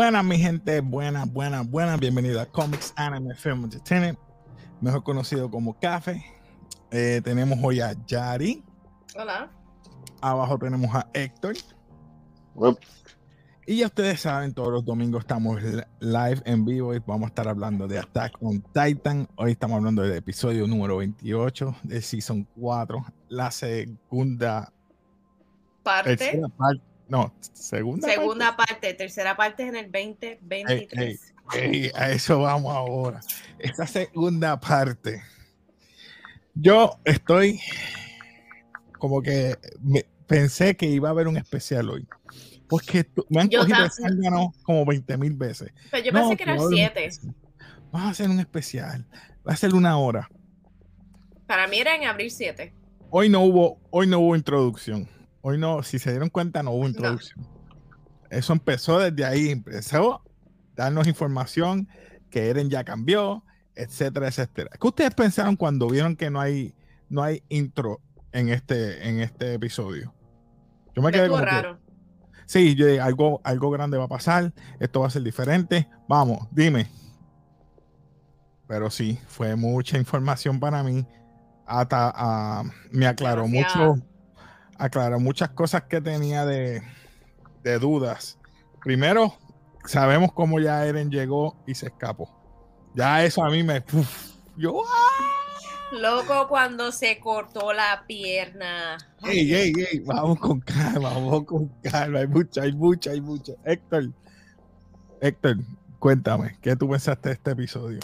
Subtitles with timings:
[0.00, 2.00] Buenas, mi gente, buenas, buenas, buenas.
[2.00, 4.18] Bienvenido a Comics Anime Film Entertainment,
[4.80, 6.24] mejor conocido como Café.
[6.90, 8.64] Eh, tenemos hoy a Yari.
[9.14, 9.50] Hola.
[10.22, 11.54] Abajo tenemos a Héctor.
[13.66, 15.60] Y ya ustedes saben, todos los domingos estamos
[16.00, 19.28] live en vivo y vamos a estar hablando de Attack on Titan.
[19.36, 24.72] Hoy estamos hablando del episodio número 28 de Season 4, la segunda
[25.82, 26.40] parte.
[27.10, 28.94] No, segunda, segunda parte.
[28.94, 31.34] Tercera parte es en el 2023.
[31.94, 33.20] a eso vamos ahora.
[33.58, 35.22] Esa segunda parte.
[36.54, 37.60] Yo estoy
[38.98, 39.56] como que
[40.26, 42.06] pensé que iba a haber un especial hoy
[42.70, 45.72] porque me han cogido el como 20 mil veces.
[45.90, 47.10] Pero yo pensé que eran 7.
[47.90, 49.04] Vamos a hacer un especial.
[49.46, 50.30] Va a ser una hora.
[51.48, 52.72] Para mí era en abril 7.
[53.10, 55.08] Hoy no hubo, hoy no hubo introducción.
[55.42, 57.46] Hoy no, si se dieron cuenta, no hubo introducción.
[58.30, 60.22] Eso empezó desde ahí, empezó a
[60.76, 61.88] darnos información
[62.30, 64.70] que Eren ya cambió, etcétera, etcétera.
[64.80, 66.74] ¿Qué ustedes pensaron cuando vieron que no hay,
[67.08, 68.00] no hay intro
[68.32, 70.14] en este, en este episodio?
[70.94, 71.80] Yo me quedé como raro
[72.50, 76.88] sí, yo, algo, algo grande va a pasar, esto va a ser diferente, vamos, dime.
[78.66, 81.06] Pero sí, fue mucha información para mí.
[81.64, 83.98] Hasta ah, me aclaró mucho,
[84.80, 86.82] aclaró muchas cosas que tenía de,
[87.80, 88.38] dudas.
[88.82, 89.34] Primero,
[89.84, 92.30] sabemos cómo ya Eren llegó y se escapó.
[92.94, 93.84] Ya eso a mí me.
[94.56, 94.82] yo.
[94.84, 95.30] ¡ah!
[95.92, 98.96] Loco cuando se cortó la pierna.
[99.24, 102.20] Ey, ey, ey, vamos con calma, vamos con calma.
[102.20, 103.52] Hay mucha, hay mucha, hay mucha.
[103.64, 104.10] Héctor,
[105.20, 105.56] Héctor,
[105.98, 107.98] cuéntame, ¿qué tú pensaste de este episodio?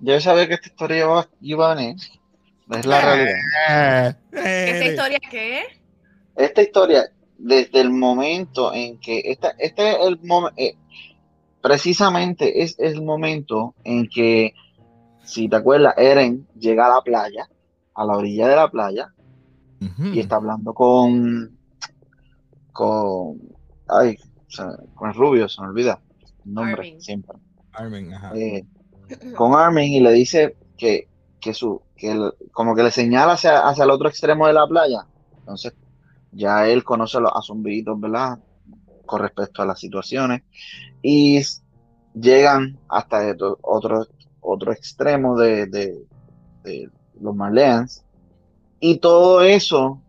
[0.00, 1.96] Yo sabía que esta historia iba, a venir.
[2.70, 4.18] Es la realidad.
[4.32, 5.62] ¿Esta historia qué?
[6.36, 7.04] Esta historia,
[7.38, 10.76] desde el momento en que esta, este es el momento, eh,
[11.60, 14.54] precisamente es el momento en que
[15.24, 17.48] si te acuerdas, Eren llega a la playa,
[17.94, 19.10] a la orilla de la playa,
[19.98, 21.58] y está hablando con,
[22.72, 23.38] con,
[23.86, 24.16] ay,
[24.94, 26.00] con el rubio, se me olvida
[26.46, 27.36] el nombre siempre.
[27.72, 28.32] Armin, ajá.
[28.34, 28.64] Eh,
[29.36, 31.08] con Armin y le dice que,
[31.38, 35.06] que su, que como que le señala hacia, hacia el otro extremo de la playa.
[35.38, 35.74] Entonces,
[36.32, 38.38] ya él conoce los asombritos, ¿verdad?
[39.06, 40.42] Con respecto a las situaciones.
[41.02, 41.40] Y
[42.14, 44.06] llegan hasta otro
[44.44, 46.06] otro extremo de,
[47.20, 48.04] los Marleans.
[48.78, 50.00] Y todo eso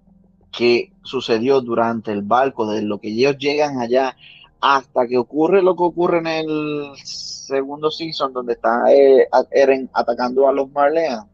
[0.52, 4.16] que sucedió durante el barco, de lo que ellos llegan allá,
[4.59, 10.47] hasta que ocurre lo que ocurre en el segundo season, donde está eh, Eren atacando
[10.47, 11.25] a los Marleans,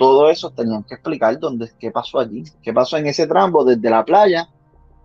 [0.00, 3.90] todo eso tenían que explicar dónde, qué pasó allí, qué pasó en ese tramo desde
[3.90, 4.48] la playa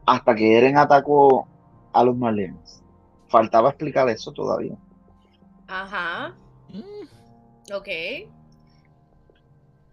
[0.05, 1.49] hasta que Eren atacó
[1.91, 2.81] a los Marleans.
[3.27, 4.77] Faltaba explicar eso todavía.
[5.67, 6.33] Ajá.
[6.69, 7.73] Mm.
[7.73, 7.89] Ok.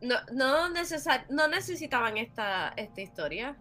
[0.03, 0.69] No, no,
[1.31, 3.57] no necesitaban esta, esta historia.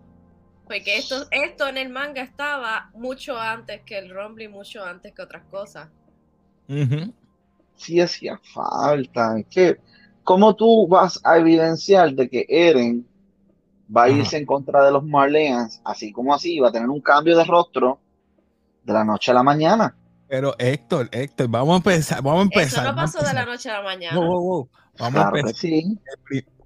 [0.66, 5.12] Porque esto, esto en el manga estaba mucho antes que el Rumble y mucho antes
[5.12, 5.90] que otras cosas.
[7.78, 9.40] Sí hacía falta.
[9.40, 9.80] Es que,
[10.24, 13.08] ¿cómo tú vas a evidenciar de que Eren
[13.96, 17.02] va a irse en contra de los Marleans, así como así, va a tener un
[17.02, 18.00] cambio de rostro
[18.84, 19.96] de la noche a la mañana?
[20.28, 22.22] Pero Héctor, Héctor, vamos a empezar.
[22.22, 22.84] Vamos a empezar.
[22.86, 24.18] Eso no pasó de la noche a la mañana.
[24.18, 24.70] Vamos
[25.26, 25.72] a empezar.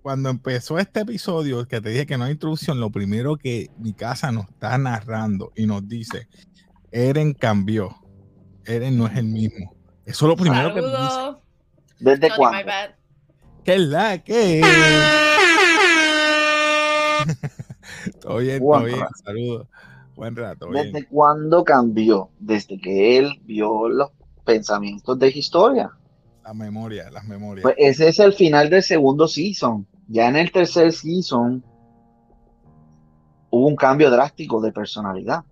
[0.03, 3.93] Cuando empezó este episodio, que te dije que no hay introducción, lo primero que mi
[3.93, 6.27] casa nos está narrando y nos dice,
[6.91, 7.89] Eren cambió.
[8.65, 9.73] Eren no es el mismo.
[10.05, 11.35] Eso es lo primero que dice.
[11.99, 12.71] ¿Desde cuándo?
[13.65, 14.19] ¿Qué es la?
[14.19, 14.61] ¿Qué?
[18.21, 18.99] todo bien, todo bien.
[19.23, 19.67] Saludos.
[20.15, 20.67] Buen rato.
[20.67, 22.29] ¿Desde cuándo cambió?
[22.39, 24.11] Desde que él vio los
[24.45, 25.89] pensamientos de historia.
[26.43, 27.63] La memoria, las memorias.
[27.63, 29.87] Pues ese es el final del segundo season.
[30.07, 31.63] Ya en el tercer season
[33.49, 35.43] hubo un cambio drástico de personalidad.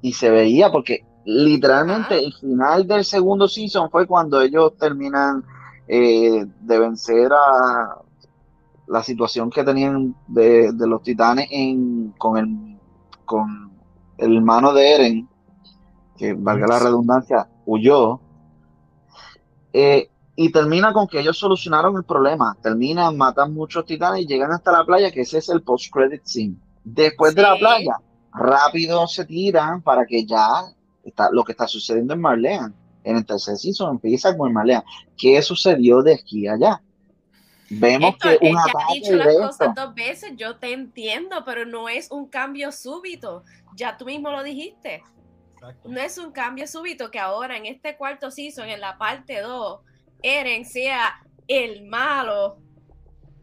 [0.00, 5.44] Y se veía porque literalmente el final del segundo season fue cuando ellos terminan
[5.94, 7.98] eh, de vencer a
[8.86, 12.78] la situación que tenían de, los titanes en, con el
[13.26, 13.70] con
[14.16, 15.28] el hermano de Eren,
[16.16, 18.20] que valga la redundancia, huyó.
[19.74, 22.56] Eh, y termina con que ellos solucionaron el problema.
[22.62, 26.56] Terminan, matan muchos titanes y llegan hasta la playa, que ese es el post-credit scene.
[26.84, 27.96] Después de la playa,
[28.32, 30.72] rápido se tiran para que ya
[31.04, 32.81] está, lo que está sucediendo en Marlean.
[33.04, 34.82] En el tercer season empieza con Marlean.
[35.16, 36.82] ¿Qué sucedió de aquí a allá?
[37.70, 42.10] Vemos que un ataque dicho las cosas dos veces, yo te entiendo, pero no es
[42.10, 43.44] un cambio súbito.
[43.76, 45.02] Ya tú mismo lo dijiste.
[45.84, 49.80] No es un cambio súbito que ahora en este cuarto season, en la parte 2,
[50.22, 52.58] Eren sea el malo.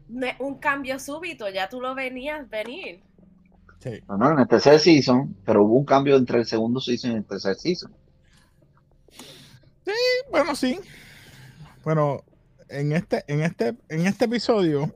[0.08, 3.02] No es un cambio súbito, ya tú lo venías venir.
[3.80, 4.00] Sí.
[4.08, 7.14] No, no, en el tercer season, pero hubo un cambio entre el segundo season y
[7.16, 7.92] el tercer season.
[9.90, 10.80] Sí, bueno, sí.
[11.82, 12.22] Bueno,
[12.68, 14.94] en este, en este, en este episodio,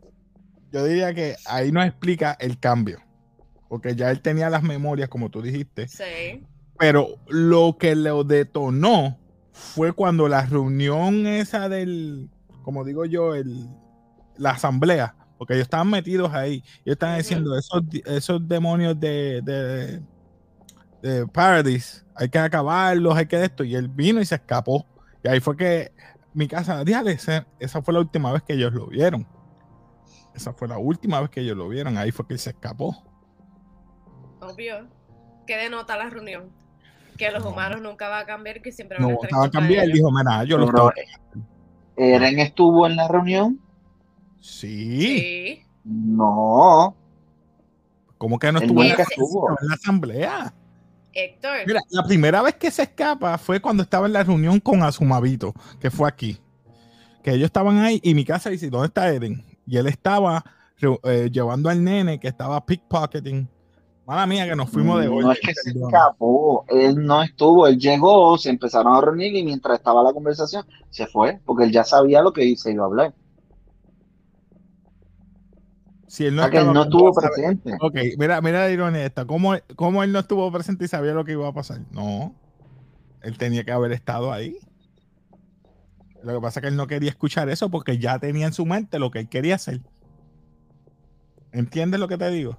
[0.72, 3.00] yo diría que ahí nos explica el cambio.
[3.68, 5.88] Porque ya él tenía las memorias, como tú dijiste.
[5.88, 6.44] Sí.
[6.78, 9.18] Pero lo que lo detonó
[9.52, 12.28] fue cuando la reunión esa del,
[12.62, 13.68] como digo yo, el,
[14.36, 16.62] la asamblea, porque ellos estaban metidos ahí.
[16.84, 20.00] Ellos estaban diciendo, esos, esos demonios de, de,
[21.04, 23.62] de Paradise, hay que acabarlos, hay que esto.
[23.62, 24.86] Y él vino y se escapó.
[25.22, 25.92] Y ahí fue que
[26.32, 27.18] mi casa, dígale,
[27.58, 29.26] esa fue la última vez que ellos lo vieron.
[30.34, 31.96] Esa fue la última vez que ellos lo vieron.
[31.98, 33.04] Ahí fue que él se escapó.
[34.40, 34.88] Obvio.
[35.46, 36.50] ¿Qué denota la reunión?
[37.18, 39.30] Que los humanos nunca van a cambiar, que siempre van a estar.
[39.30, 39.84] No, van a cambiar.
[39.84, 40.92] Él dijo, mira, yo lo estaba.
[41.96, 43.60] ¿Eren estuvo en la reunión?
[44.40, 45.62] Sí.
[45.84, 46.96] No.
[48.18, 50.54] ¿Cómo que no estuvo, en, la, asamblea?
[51.14, 51.58] Héctor.
[51.66, 55.54] Mira, la primera vez que se escapa fue cuando estaba en la reunión con Azumabito,
[55.80, 56.38] que fue aquí.
[57.22, 59.44] Que ellos estaban ahí y mi casa dice, ¿dónde está Eren?
[59.66, 60.44] Y él estaba
[61.04, 63.48] eh, llevando al nene que estaba pickpocketing
[64.06, 65.24] Mala mía, que nos fuimos de hoy.
[65.24, 69.42] No es que se escapó, él no estuvo, él llegó, se empezaron a reunir y
[69.42, 72.86] mientras estaba la conversación se fue, porque él ya sabía lo que se iba a
[72.86, 73.14] hablar.
[76.14, 77.72] Si él no, no estuvo presente.
[77.80, 79.24] Ok, mira, mira la ironía esta.
[79.24, 81.80] ¿Cómo, ¿Cómo él no estuvo presente y sabía lo que iba a pasar?
[81.90, 82.32] No,
[83.22, 84.56] él tenía que haber estado ahí.
[86.22, 88.64] Lo que pasa es que él no quería escuchar eso porque ya tenía en su
[88.64, 89.80] mente lo que él quería hacer.
[91.50, 92.58] ¿Entiendes lo que te digo?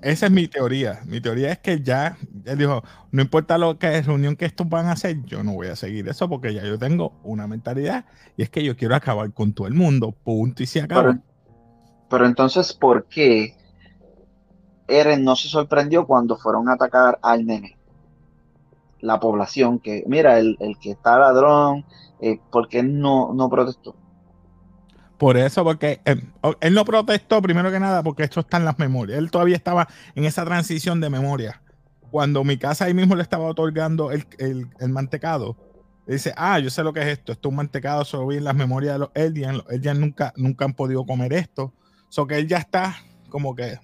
[0.00, 0.98] Esa es mi teoría.
[1.06, 4.68] Mi teoría es que ya, él dijo, no importa lo que es reunión que estos
[4.68, 8.04] van a hacer, yo no voy a seguir eso porque ya yo tengo una mentalidad
[8.36, 11.02] y es que yo quiero acabar con todo el mundo, punto y se acaba.
[11.02, 11.31] Pero,
[12.20, 13.56] entonces, ¿por qué
[14.86, 17.78] Eren no se sorprendió cuando fueron a atacar al nene?
[19.00, 21.86] La población que, mira, el, que está ladrón,
[22.20, 23.96] eh, ¿por qué no, no protestó?
[25.22, 29.18] Por eso, porque él, no protestó primero que nada porque esto está en las memorias.
[29.18, 31.62] Él todavía estaba en esa transición de memoria.
[32.10, 35.56] Cuando mi casa ahí mismo le estaba otorgando el, mantecado,
[36.08, 37.30] dice, ah, yo sé lo que es esto.
[37.30, 39.58] Esto es un mantecado, solo vi en las memorias de los Eldian.
[39.58, 41.72] Los nunca, nunca han podido comer esto.
[42.12, 42.94] So que él ya está
[43.30, 43.78] como que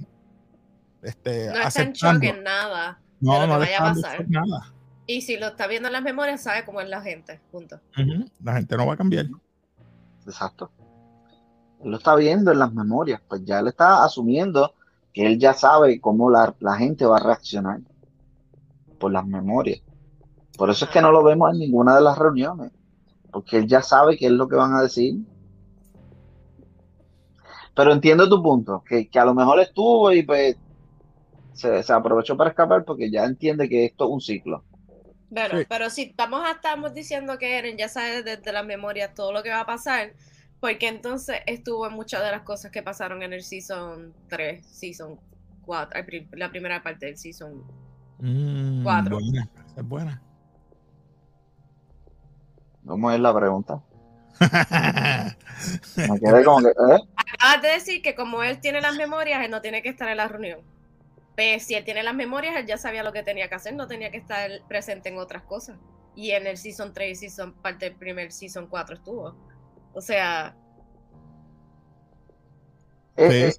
[1.00, 3.00] este, no está en shock en nada.
[3.20, 4.28] No, no vaya a pasar.
[4.28, 4.74] nada.
[5.06, 7.40] Y si lo está viendo en las memorias, sabe cómo es la gente.
[7.50, 7.80] Punto.
[8.44, 9.24] La gente no va a cambiar.
[10.26, 10.70] Exacto.
[11.82, 14.74] Él lo está viendo en las memorias, pues ya él está asumiendo
[15.14, 17.80] que él ya sabe cómo la, gente va a reaccionar
[18.98, 19.80] por las memorias.
[20.58, 22.72] Por eso es que no lo vemos en ninguna de las reuniones,
[23.30, 25.18] porque él ya sabe qué es lo que van a decir.
[27.78, 30.56] Pero entiendo tu punto, que, a lo mejor estuvo y pues
[31.52, 34.64] se, aprovechó para escapar porque ya entiende que esto es un ciclo.
[35.30, 39.44] Bueno, pero si estamos, estamos diciendo que Eren ya sabe desde las memorias todo lo
[39.44, 40.14] que va a pasar,
[40.58, 45.16] porque entonces estuvo en muchas de las cosas que pasaron en el Season 3, Season
[45.64, 46.00] 4,
[46.32, 47.62] la primera parte del Season
[48.18, 49.20] 4.
[49.20, 49.36] Mm,
[49.76, 50.20] es buena.
[52.84, 53.80] ¿Cómo es la pregunta?
[55.96, 57.00] Me quedé como que, ¿eh?
[57.16, 60.16] Acabas de decir que como él tiene las memorias, él no tiene que estar en
[60.16, 60.60] la reunión.
[61.36, 63.86] Pero si él tiene las memorias, él ya sabía lo que tenía que hacer, no
[63.86, 65.78] tenía que estar presente en otras cosas.
[66.16, 69.36] Y en el Season 3 y Season, parte del primer Season 4 estuvo.
[69.92, 70.56] O sea.
[73.16, 73.58] Es,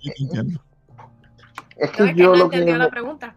[1.96, 3.36] que yo lo que la pregunta.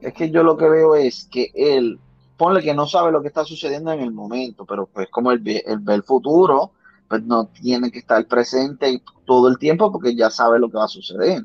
[0.00, 2.00] Es que yo lo que veo es que él,
[2.36, 5.38] ponle que no sabe lo que está sucediendo en el momento, pero pues como él
[5.38, 6.72] ve, el futuro,
[7.12, 10.86] pues no tiene que estar presente todo el tiempo porque ya sabe lo que va
[10.86, 11.42] a suceder.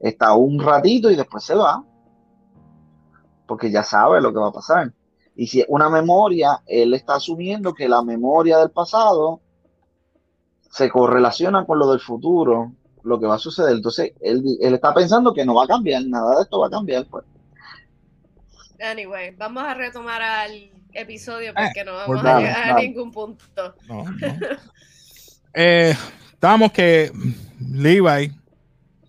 [0.00, 1.84] Está un ratito y después se va,
[3.46, 4.94] porque ya sabe lo que va a pasar.
[5.36, 9.42] Y si es una memoria, él está asumiendo que la memoria del pasado
[10.70, 13.74] se correlaciona con lo del futuro, lo que va a suceder.
[13.74, 17.04] Entonces, él, está pensando que no va a cambiar, nada de esto va a cambiar.
[17.04, 17.26] Pues.
[18.80, 23.74] Anyway, vamos a retomar al episodio eh, porque no vamos a llegar a ningún punto.
[23.86, 24.04] No,
[25.54, 25.96] eh,
[26.32, 27.12] estábamos que
[27.60, 28.32] Levi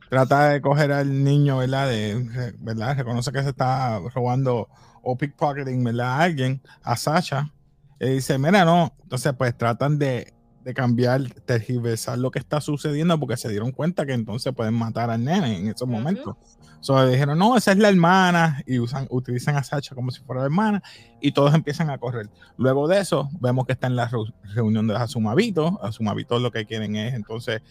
[0.09, 1.89] trata de coger al niño, ¿verdad?
[1.89, 2.97] De, ¿verdad?
[2.97, 4.69] Reconoce que se está robando
[5.01, 6.07] o pickpocketing, ¿verdad?
[6.07, 7.51] A alguien, a Sasha.
[7.99, 8.93] Y dice, mira, no.
[9.03, 10.33] Entonces, pues tratan de
[10.63, 15.09] de cambiar, tergiversar lo que está sucediendo porque se dieron cuenta que entonces pueden matar
[15.09, 16.37] al nene en esos momentos.
[16.83, 20.41] So, dijeron, no, esa es la hermana y usan, utilizan a Sacha como si fuera
[20.41, 20.83] la hermana
[21.21, 22.29] y todos empiezan a correr.
[22.57, 24.11] Luego de eso, vemos que está en la
[24.53, 25.79] reunión de Azumabito.
[25.81, 27.61] Azumabito lo que quieren es entonces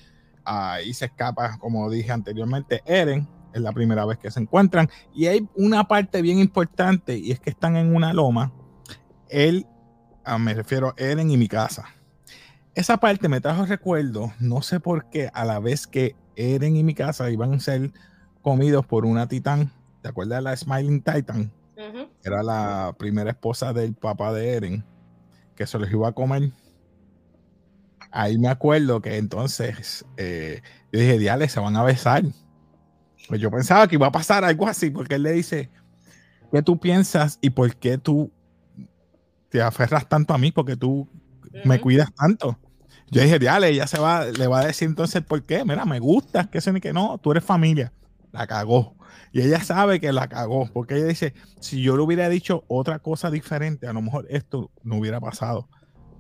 [0.47, 3.29] ahí se escapa, como dije anteriormente, Eren.
[3.53, 4.89] Es la primera vez que se encuentran.
[5.15, 8.51] Y hay una parte bien importante y es que están en una loma.
[9.29, 9.67] Él,
[10.25, 11.85] ah, me refiero a Eren y mi casa
[12.75, 16.83] esa parte me trajo recuerdo, no sé por qué, a la vez que Eren y
[16.83, 17.93] mi casa iban a ser
[18.43, 19.71] comidos por una titán.
[20.03, 21.51] ¿Te acuerdas de la Smiling Titan?
[22.23, 24.85] Era la primera esposa del papá de Eren,
[25.57, 26.53] que se los iba a comer.
[28.11, 30.61] Ahí me acuerdo que entonces eh,
[30.93, 32.25] yo dije, diale, se van a besar.
[33.29, 35.71] Pues yo pensaba que iba a pasar algo así, porque él le dice,
[36.53, 38.31] ¿qué tú piensas y por qué tú
[39.49, 40.53] te aferras tanto a mí?
[40.53, 41.09] Porque tú
[41.65, 42.59] me cuidas tanto.
[43.11, 45.65] Yo dije, diale, ella se va, le va a decir entonces por qué.
[45.65, 47.93] Mira, me gusta, que se ni que no, tú eres familia.
[48.33, 48.97] La cagó.
[49.33, 52.99] Y ella sabe que la cagó, porque ella dice, si yo le hubiera dicho otra
[52.99, 55.69] cosa diferente, a lo mejor esto no hubiera pasado.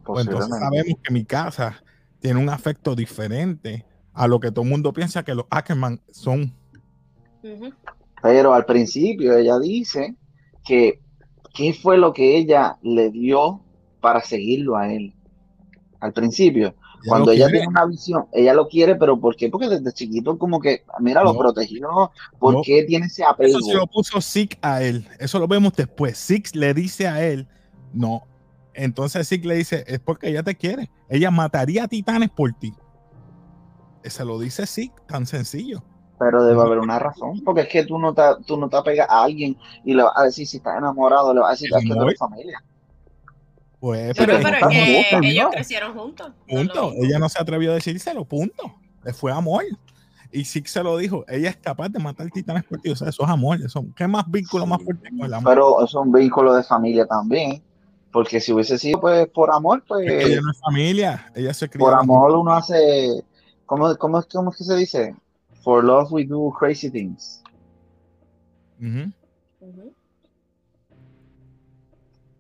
[0.05, 1.83] Pues entonces sabemos que mi casa
[2.21, 6.55] tiene un afecto diferente a lo que todo el mundo piensa que los Ackerman son.
[8.23, 10.15] Pero al principio ella dice
[10.65, 11.01] que
[11.55, 13.63] qué fue lo que ella le dio
[14.01, 15.15] para seguirlo a él.
[16.01, 16.75] Al principio,
[17.07, 19.49] cuando ella tiene una visión, ella lo quiere, pero ¿por qué?
[19.49, 22.11] Porque desde chiquito como que, mira, lo protegió.
[22.39, 23.59] ¿Por qué tiene ese apego?
[23.59, 25.07] Eso se lo puso Zeke a él.
[25.19, 26.19] Eso lo vemos después.
[26.19, 27.49] Zeke le dice a él,
[27.93, 28.23] no.
[28.75, 30.91] Entonces Zeke le dice, es porque ella te quiere.
[31.09, 32.75] Ella mataría a titanes por ti.
[34.05, 35.83] Se lo dice Zeke, tan sencillo.
[36.19, 39.09] Pero debe haber una razón, porque es que tú no te, tú no te apegas
[39.11, 42.11] a alguien y le vas a decir si estás enamorado, le vas a decir que
[42.13, 42.63] es familia.
[43.83, 46.31] Pues, pero, es que ellos crecieron juntos.
[46.49, 46.93] Punto.
[47.03, 48.73] ella no se atrevió a decírselo, punto.
[49.03, 49.65] Le fue amor.
[50.31, 52.91] Y sí se lo dijo, ella es capaz de matar titanes por ti.
[52.91, 53.61] O sea, eso es amor.
[53.61, 55.53] Eso, ¿Qué más vínculo más fuerte con el amor?
[55.53, 57.61] Pero es un vínculo de familia también.
[58.13, 60.09] Porque si hubiese sido pues por amor, pues.
[60.09, 61.33] ella no es familia.
[61.35, 63.25] Ella se Por amor uno hace.
[63.67, 65.17] ¿Cómo, cómo, es, ¿Cómo es que se dice?
[65.65, 67.43] For love we do crazy things.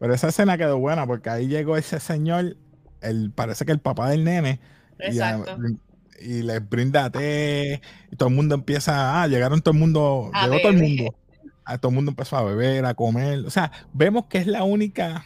[0.02, 2.56] Pero esa escena quedó buena porque ahí llegó ese señor,
[3.02, 4.59] el, parece que el papá del nene.
[4.99, 5.56] Exacto.
[6.21, 7.80] Y, les brinda té
[8.11, 11.14] y todo el mundo empieza, ah, llegaron todo el mundo, llegó todo el mundo.
[11.64, 13.47] A todo el mundo empezó a beber, a comer.
[13.47, 15.25] O sea, vemos que es la única,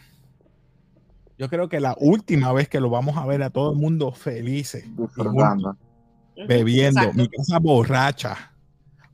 [1.39, 4.11] yo creo que la última vez que lo vamos a ver a todo el mundo
[4.11, 4.85] felices.
[6.47, 7.13] Bebiendo.
[7.13, 8.53] Mi casa borracha.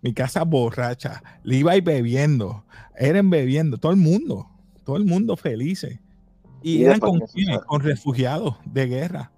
[0.01, 1.24] Mi casa borracha.
[1.43, 2.65] Le iba a ir bebiendo.
[2.98, 3.77] Eran bebiendo.
[3.77, 4.50] Todo el mundo
[4.83, 5.99] todo el mundo felices.
[6.61, 7.21] Y, eran con,
[7.67, 9.31] con refugiados de guerra.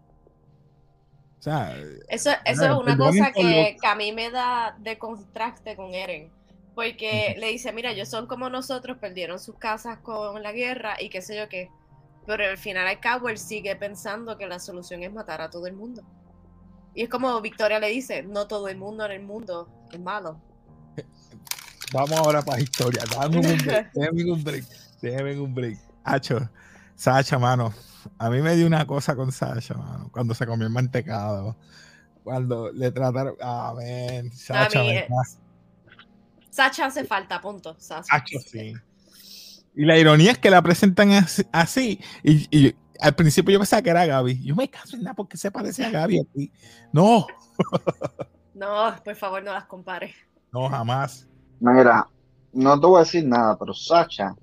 [1.39, 1.75] O sea,
[2.07, 6.31] eso, eso es una cosa que, a mí me da de contraste con Eren.
[6.73, 11.09] Porque le dice, mira, ellos son como nosotros, perdieron sus casas con la guerra y
[11.09, 11.69] qué sé yo qué.
[12.25, 15.67] Pero al final al cabo él sigue pensando que la solución es matar a todo
[15.67, 16.03] el mundo.
[16.93, 20.41] Y es como Victoria le dice, no todo el mundo en el mundo es malo.
[21.93, 23.03] Vamos ahora para historia.
[23.11, 24.65] Dame un break.
[25.05, 25.77] Déjeme un break.
[26.03, 26.49] Hacho,
[26.95, 27.71] Sacha, mano.
[28.17, 30.09] A mí me dio una cosa con Sacha, mano.
[30.11, 31.55] Cuando se comió el mantecado.
[32.23, 33.35] Cuando le trataron.
[33.39, 33.75] Ah,
[34.33, 34.81] Sacha.
[36.49, 37.75] Sacha hace falta, punto.
[37.77, 38.73] Sacha, sí.
[39.75, 41.11] Y la ironía es que la presentan
[41.51, 41.99] así.
[42.23, 44.41] Y, al principio yo pensaba que era Gaby.
[44.43, 46.51] Yo me caso en nada porque se parece a Gaby aquí.
[46.91, 47.27] No.
[48.55, 50.15] no, por favor, no las compare.
[50.51, 51.27] No, jamás.
[51.59, 52.07] Mira,
[52.53, 54.33] no te voy a decir nada, pero Sacha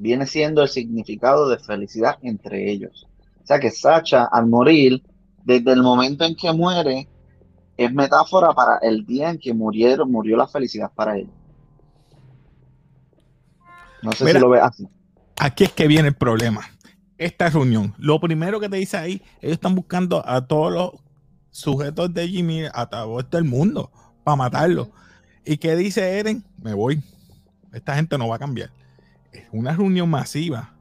[0.00, 3.06] viene siendo el significado de felicidad entre ellos.
[3.42, 5.02] O sea que Sacha al morir,
[5.44, 7.06] desde el momento en que muere,
[7.76, 11.28] es metáfora para el día en que murieron, murió la felicidad para él.
[14.02, 14.88] No sé si lo ves así.
[15.38, 16.62] Aquí es que viene el problema.
[17.18, 20.92] Esta reunión, lo primero que te dice ahí, ellos están buscando a todos los
[21.50, 23.90] sujetos de Jimmy a través del mundo
[24.24, 24.90] para matarlo.
[25.44, 26.42] ¿Y qué dice Eren?
[26.62, 27.02] Me voy.
[27.74, 28.79] Esta gente no va a cambiar
[29.52, 30.74] una reunión masiva.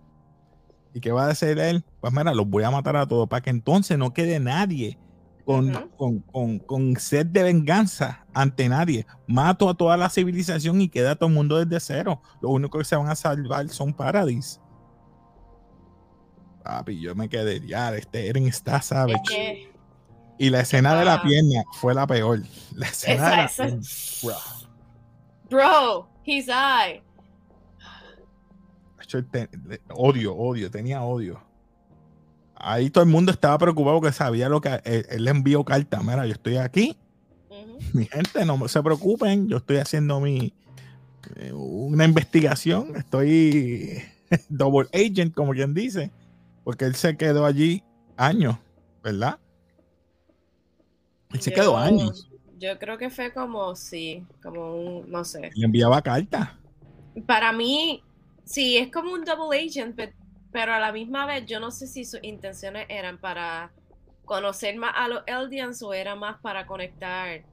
[0.94, 1.84] ¿Y qué va a hacer él?
[2.02, 4.98] Pues mira, los voy a matar a todos para que entonces no quede nadie
[5.46, 9.06] con, con, sed de venganza ante nadie.
[9.28, 12.22] Mato a toda la civilización y queda todo el mundo desde cero.
[12.42, 14.60] Lo único que se van a salvar son Paradis.
[16.64, 19.72] Papi, yo me quedé ya, este Eren está savage.
[20.38, 22.42] y la escena de la pierna fue la peor.
[22.76, 23.80] La escena de
[24.22, 24.36] Bro.
[25.50, 27.02] Bro, he's I
[29.90, 31.42] odio, odio, tenía odio.
[32.56, 36.02] ahí todo el mundo estaba preocupado que sabía lo que él, él le envió carta.
[36.02, 36.98] Mira, yo estoy aquí,
[37.94, 40.54] mi gente, no se preocupen, yo estoy haciendo mi
[41.36, 44.02] eh, una investigación, estoy
[44.50, 46.12] double agent, como quien dice,
[46.64, 47.84] porque él se quedó allí
[48.18, 48.58] años,
[49.04, 49.40] ¿verdad?
[51.32, 55.52] Él se quedó años, Yo creo que fue como, sí, como un, no sé.
[55.54, 56.50] le enviaba cartas.
[57.26, 58.04] Para mí,
[58.50, 60.14] sí, es como un double agent, pe-
[60.52, 63.72] pero a la misma vez yo no sé si sus intenciones eran para
[64.26, 67.44] conocer más a los Eldians o era más para conectar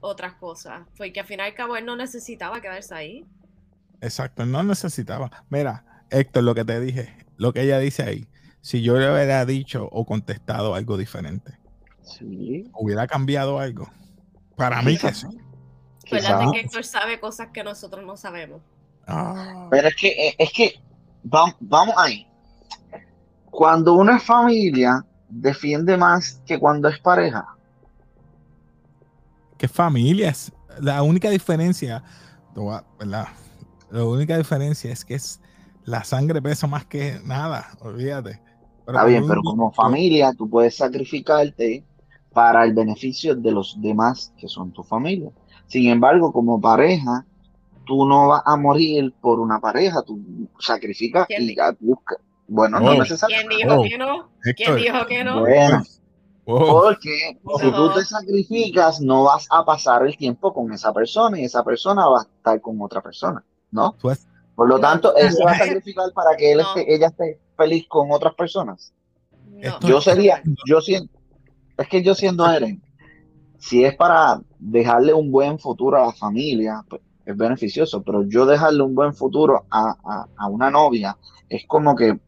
[0.00, 0.86] otras cosas.
[0.96, 3.24] Porque al final y al cabo él no necesitaba quedarse ahí.
[4.00, 5.30] Exacto, no necesitaba.
[5.48, 8.28] Mira, Héctor, lo que te dije, lo que ella dice ahí,
[8.60, 11.58] si yo le hubiera dicho o contestado algo diferente,
[12.02, 12.70] Sí.
[12.74, 13.90] hubiera cambiado algo.
[14.56, 15.26] Para mí que sí.
[16.06, 18.60] Acuérdate que Héctor sabe cosas que nosotros no sabemos.
[19.06, 20.74] Ah, Pero es que, eh, es que,
[21.22, 22.26] vamos, vamos ahí.
[23.50, 27.44] Cuando una familia defiende más que cuando es pareja.
[29.58, 30.52] ¿Qué familias?
[30.80, 32.02] La única diferencia,
[32.98, 33.28] ¿verdad?
[33.90, 35.40] La única diferencia es que es
[35.84, 38.40] la sangre pesa más que nada, olvídate.
[38.84, 41.84] Pero Está bien, pero un- como familia tú puedes sacrificarte
[42.32, 45.30] para el beneficio de los demás que son tu familia.
[45.66, 47.26] Sin embargo, como pareja,
[47.86, 50.20] tú no vas a morir por una pareja, tú
[50.58, 52.18] sacrificas ¿Quién y ya buscas.
[52.48, 53.36] Bueno, no es necesario.
[53.36, 54.28] ¿Quién dijo Oh, que no?
[54.56, 55.40] ¿Quién dijo que no?
[55.40, 55.82] Bueno,
[56.44, 61.44] porque si tú te sacrificas, no vas a pasar el tiempo con esa persona y
[61.44, 63.96] esa persona va a estar con otra persona, ¿no?
[64.54, 64.80] Por lo No.
[64.80, 66.64] tanto, él se va a sacrificar para que él No.
[66.74, 68.92] esté- ella esté feliz con otras personas.
[69.48, 69.80] No.
[69.80, 71.18] Yo sería, yo siento,
[71.76, 72.80] es que yo siendo Eren,
[73.58, 78.46] si es para dejarle un buen futuro a la familia, pues es beneficioso, pero yo
[78.46, 81.16] dejarle un buen futuro a, a- a una novia
[81.48, 82.18] es como que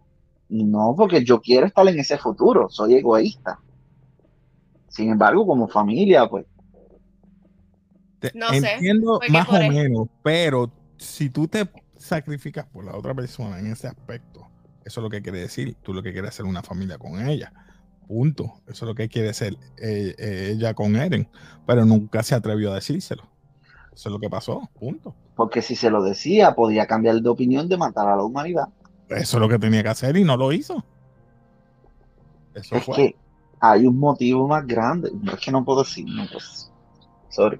[0.51, 3.59] no, porque yo quiero estar en ese futuro, soy egoísta.
[4.89, 6.47] Sin embargo, como familia, pues
[8.19, 13.15] te- No sé, entiendo más o menos, pero si tú te sacrificas por la otra
[13.15, 14.47] persona en ese aspecto,
[14.85, 15.77] eso es lo que quiere decir.
[15.83, 17.53] Tú lo que quieres es hacer una familia con ella.
[18.07, 18.55] Punto.
[18.67, 21.29] Eso es lo que quiere ser eh, eh, ella con Eren.
[21.67, 23.25] Pero nunca se atrevió a decírselo.
[23.99, 24.71] Eso es lo que pasó.
[24.79, 25.13] Punto.
[25.35, 28.69] porque si se lo decía, podía cambiar de opinión de matar a la humanidad.
[29.09, 30.85] Eso es lo que tenía que hacer y no lo hizo.
[32.55, 32.95] Eso Es fue.
[32.95, 33.17] que
[33.61, 36.71] hay un motivo más grande, no es que no puedo decir, no, pues,
[37.29, 37.59] sorry.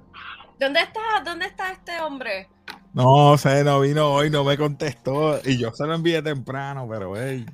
[0.57, 2.47] ¿Dónde está, ¿Dónde está este hombre?
[2.93, 5.39] No sé, no vino hoy, no me contestó.
[5.45, 7.45] Y yo se lo envié temprano, pero hey,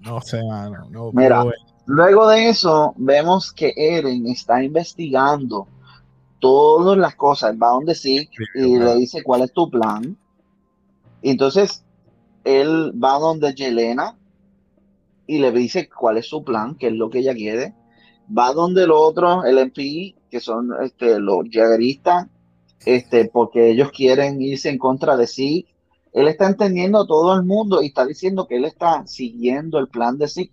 [0.00, 0.88] no sé, mano.
[0.90, 1.42] No, Mira.
[1.86, 5.66] Luego de eso, vemos que Eren está investigando
[6.38, 10.16] todas las cosas, va donde sí y le dice cuál es tu plan.
[11.22, 11.84] Y entonces
[12.44, 14.16] él va donde Yelena
[15.26, 17.74] y le dice cuál es su plan, qué es lo que ella quiere.
[18.36, 22.26] Va donde el otro, el MP, que son este, los jagueristas,
[22.84, 25.66] este, porque ellos quieren irse en contra de sí.
[26.12, 29.88] Él está entendiendo a todo el mundo y está diciendo que él está siguiendo el
[29.88, 30.50] plan de sí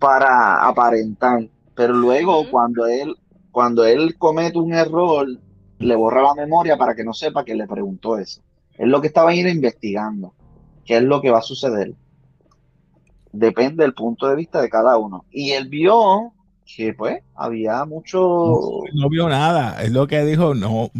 [0.00, 1.48] para aparentar.
[1.76, 3.14] Pero luego, cuando él,
[3.50, 5.26] cuando él comete un error,
[5.78, 8.42] le borra la memoria para que no sepa que le preguntó eso.
[8.76, 10.34] Es lo que estaba ir investigando.
[10.84, 11.94] ¿Qué es lo que va a suceder?
[13.32, 15.24] Depende del punto de vista de cada uno.
[15.30, 16.32] Y él vio
[16.76, 18.18] que, pues, había mucho.
[18.18, 19.82] no, no vio nada.
[19.82, 20.90] Es lo que dijo, no.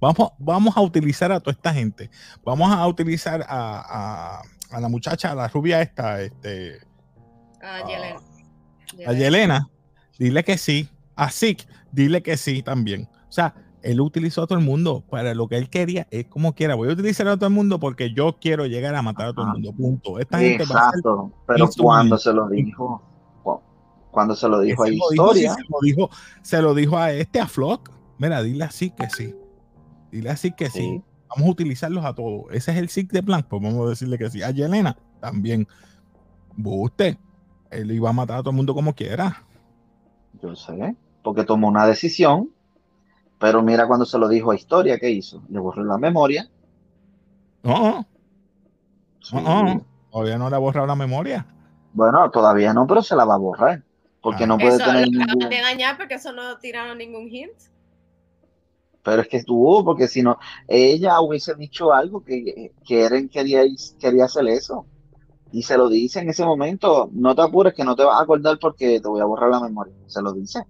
[0.00, 2.10] Vamos, vamos a utilizar a toda esta gente.
[2.44, 4.42] Vamos a utilizar a, a-
[4.72, 6.78] a la muchacha, a la rubia esta, este,
[7.62, 8.20] Ah, Ah, Yelena.
[9.06, 9.68] a Yelena.
[10.18, 10.88] Dile que sí.
[11.14, 11.64] A Zeke,
[11.96, 13.08] dile que sí también.
[13.28, 16.06] O sea, él utilizó a todo el mundo para lo que él quería.
[16.10, 16.74] Es como quiera.
[16.74, 19.46] Voy a utilizar a todo el mundo porque yo quiero llegar a matar a todo
[19.46, 19.72] el mundo.
[19.72, 20.18] Punto.
[20.18, 21.32] Esta gente va a ser Exacto.
[21.46, 23.02] Pero cuando se lo dijo,
[23.42, 23.60] cu-
[24.10, 26.10] cuando se lo dijo a dijo, sí, Historia, se, lo dijo,
[26.42, 27.90] se lo dijo a este, a Flock.
[28.18, 29.34] Mira, dile así que sí.
[30.10, 30.80] Dile así que sí.
[30.80, 31.02] Sí.
[31.28, 32.44] Vamos a utilizarlos a todos.
[32.52, 33.44] Ese es el SIC de plan.
[33.48, 34.42] Pues vamos a decirle que sí.
[34.42, 35.66] A Yelena también.
[36.56, 37.18] Buste.
[37.70, 39.42] Él iba a matar a todo el mundo como quiera.
[40.42, 42.50] yo sé, porque tomó una decisión,
[43.40, 45.42] pero mira cuando se lo dijo a Historia, ¿qué hizo?
[45.48, 46.48] Le borró la memoria.
[47.64, 48.06] No,
[49.20, 49.34] Sí.
[49.34, 49.84] no, no.
[50.12, 51.44] Todavía no le ha borrado la memoria.
[51.94, 53.82] Bueno, todavía no, pero se la va a borrar,
[54.22, 54.46] porque Ah.
[54.46, 55.48] no puede Eso tener lo ningún...
[55.48, 57.58] de dañar porque eso no tiraron ningún hint.
[59.02, 63.62] Pero es que estuvo, porque si no, ella hubiese dicho algo que, que Eren quería,
[63.98, 64.86] quería hacer eso.
[65.50, 68.22] Y se lo dice en ese momento, no te apures que no te vas a
[68.22, 69.92] acordar porque te voy a borrar la memoria.
[70.06, 70.64] Se lo dice.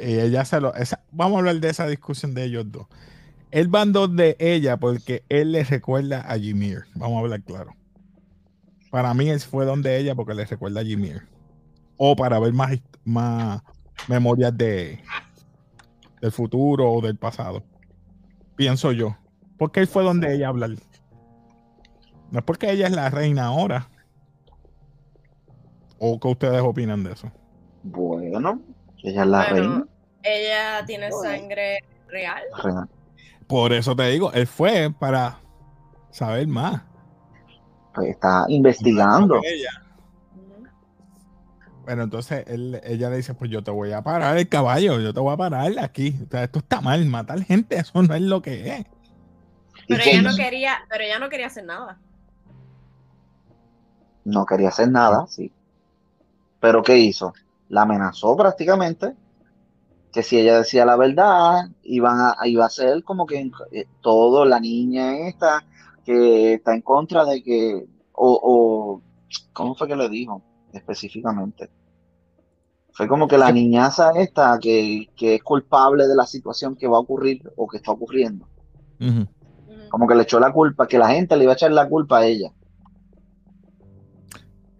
[0.00, 0.74] Y ella se lo.
[0.74, 2.86] esa- vamos a hablar de esa discusión de ellos dos.
[3.50, 6.84] Él dos de ella porque él le recuerda a Jimir.
[6.94, 7.74] Vamos a hablar claro.
[8.90, 11.12] Para mí él fue donde ella porque le recuerda a Jimmy.
[11.96, 13.62] O para ver más, más
[14.08, 15.00] memorias de
[16.20, 17.62] del futuro o del pasado.
[18.54, 19.16] Pienso yo.
[19.58, 20.70] Porque él fue donde ella hablar.
[22.30, 23.88] No es porque ella es la reina ahora.
[25.98, 27.30] ¿O qué ustedes opinan de eso?
[27.82, 28.60] Bueno,
[29.02, 29.86] ella es la reina.
[30.22, 32.42] Ella tiene sangre real.
[33.46, 35.38] Por eso te digo, él fue para
[36.10, 36.82] saber más.
[37.94, 39.40] Pues está investigando.
[41.84, 45.18] Bueno, entonces ella le dice, pues yo te voy a parar el caballo, yo te
[45.18, 46.16] voy a parar aquí.
[46.24, 48.86] O sea, esto está mal, matar gente, eso no es lo que es.
[49.88, 51.98] Pero ella no quería, pero ella no quería hacer nada.
[54.24, 55.52] No quería hacer nada, sí.
[56.60, 57.34] Pero ¿qué hizo?
[57.72, 59.16] La amenazó prácticamente
[60.12, 64.44] que si ella decía la verdad, iban a, iba a ser como que eh, todo,
[64.44, 65.64] la niña esta,
[66.04, 69.02] que está en contra de que, o, o
[69.54, 70.42] ¿cómo fue que le dijo
[70.74, 71.70] específicamente?
[72.92, 77.00] Fue como que la niñaza esta que, es culpable de la situación que va a
[77.00, 78.46] ocurrir o que está ocurriendo.
[79.88, 82.18] Como que le echó la culpa, que la gente le iba a echar la culpa
[82.18, 82.52] a ella.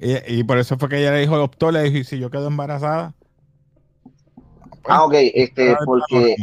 [0.04, 2.48] Y, por eso fue que ella le dijo, optó, le dijo, y si yo quedo
[2.48, 3.14] embarazada.
[4.88, 6.36] ah, ok, este, porque,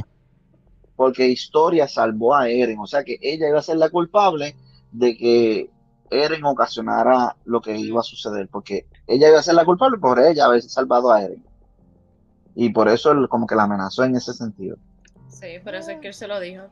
[0.96, 4.56] porque Historia salvó a Eren, o sea que ella iba a ser la culpable
[4.94, 5.70] de que
[6.10, 10.20] Eren ocasionara lo que iba a suceder, porque ella iba a ser la culpable por
[10.20, 11.44] ella haber salvado a Eren.
[12.56, 14.78] Y por eso él como que la amenazó en ese sentido.
[15.28, 16.64] Sí, por eso es que él se lo dijo.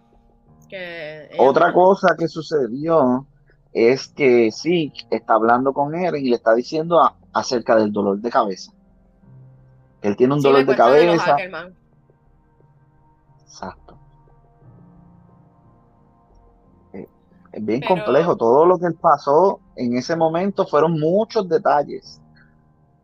[1.38, 3.26] Otra cosa que sucedió
[3.78, 7.00] es que sí, está hablando con Eren y le está diciendo
[7.32, 8.72] acerca del dolor de cabeza.
[10.02, 11.38] Él tiene un dolor de cabeza.
[13.44, 14.00] Exacto.
[16.94, 17.08] Eh,
[17.52, 18.36] es bien complejo.
[18.36, 22.20] Todo lo que él pasó en ese momento fueron muchos detalles.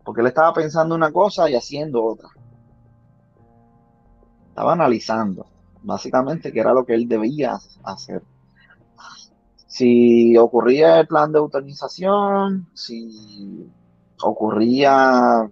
[0.04, 2.30] Porque él estaba pensando una cosa y haciendo otra.
[4.50, 5.46] Estaba analizando,
[5.84, 8.24] básicamente, qué era lo que él debía hacer
[9.74, 13.68] si ocurría el plan de autorización, si
[14.22, 15.50] ocurría,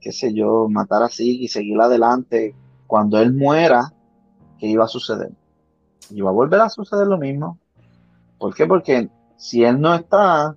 [0.00, 2.56] qué sé yo, matar así y seguir adelante,
[2.88, 3.92] cuando él muera,
[4.58, 5.30] ¿qué iba a suceder?
[6.10, 7.60] Iba a volver a suceder lo mismo.
[8.38, 8.66] ¿Por qué?
[8.66, 10.56] Porque si él no está,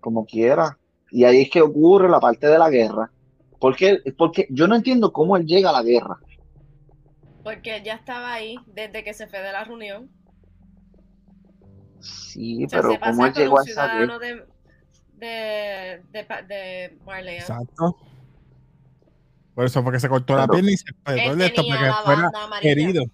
[0.00, 0.78] como quiera,
[1.10, 3.10] y ahí es que ocurre la parte de la guerra.
[3.60, 6.16] Porque, porque yo no entiendo cómo él llega a la guerra.
[7.42, 10.08] Porque él ya estaba ahí desde que se fue de la reunión.
[12.04, 14.44] Sí, pero ¿cómo él llegó a esa de,
[15.16, 17.36] de, de, de Marley.
[17.36, 17.96] Exacto.
[19.54, 21.92] Por eso fue que se cortó la pierna y se fue de esto para que
[22.04, 22.30] fuera
[22.62, 23.04] herido.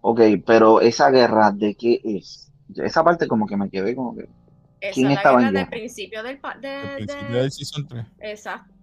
[0.00, 2.52] Ok, pero esa guerra, ¿de qué es?
[2.76, 4.28] Esa parte como que me quedé como que...
[4.80, 8.06] Esa ¿Quién estaba en del principio del, de, principio del Season 3.
[8.20, 8.74] Exacto.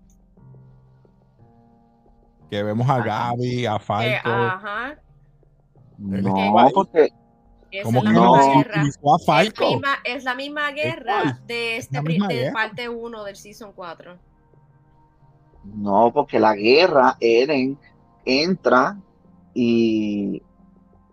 [2.50, 4.30] Que vemos a Gaby, a Falco.
[4.30, 5.00] ajá.
[5.98, 7.14] No, porque
[7.84, 8.34] como que no?
[8.58, 8.84] Guerra.
[10.04, 14.18] Es, la misma guerra de, este, de parte 1 del Season 4.
[15.64, 17.78] No, porque la guerra, Eren
[18.26, 18.98] entra
[19.54, 20.42] y...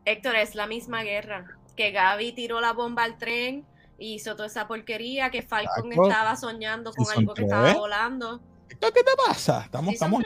[0.04, 1.58] Héctor, es la misma guerra.
[1.76, 3.64] Que Gaby tiró la bomba al tren
[3.98, 8.40] y hizo toda esa porquería, que Falcon estaba soñando con algo que estaba volando.
[8.68, 9.62] ¿Qué te pasa?
[9.64, 10.22] Estamos, estamos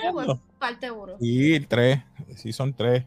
[0.59, 1.19] parte 1.
[1.19, 1.99] Sí, 3.
[2.37, 3.05] Sí, son 3.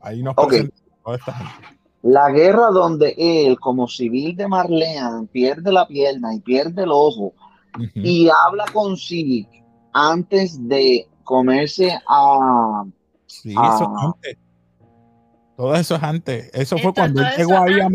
[0.00, 0.68] Ahí nos okay.
[1.04, 1.77] toda esta gente.
[2.02, 7.34] La guerra donde él, como civil de Marlean, pierde la pierna y pierde el ojo
[7.94, 9.48] y habla con Civic
[9.92, 12.84] antes de comerse a.
[13.26, 14.38] Sí, eso es antes.
[15.56, 16.50] Todo eso es antes.
[16.54, 17.88] Eso fue cuando él llegó ahí a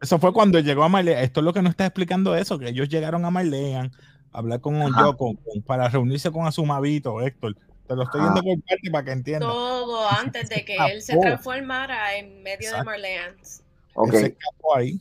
[0.00, 1.22] Eso fue cuando llegó a Marlean.
[1.22, 3.90] Esto es lo que no está explicando eso, que ellos llegaron a Marlean
[4.32, 5.34] a hablar con Yoko
[5.66, 7.56] para reunirse con Azumabito, Héctor.
[7.86, 8.44] Te lo estoy viendo ah.
[8.44, 9.48] por parte para que entiendas.
[9.50, 13.62] Todo antes de que él se transformara en medio de Marleans.
[13.94, 14.20] Okay.
[14.20, 15.00] se escapó ahí.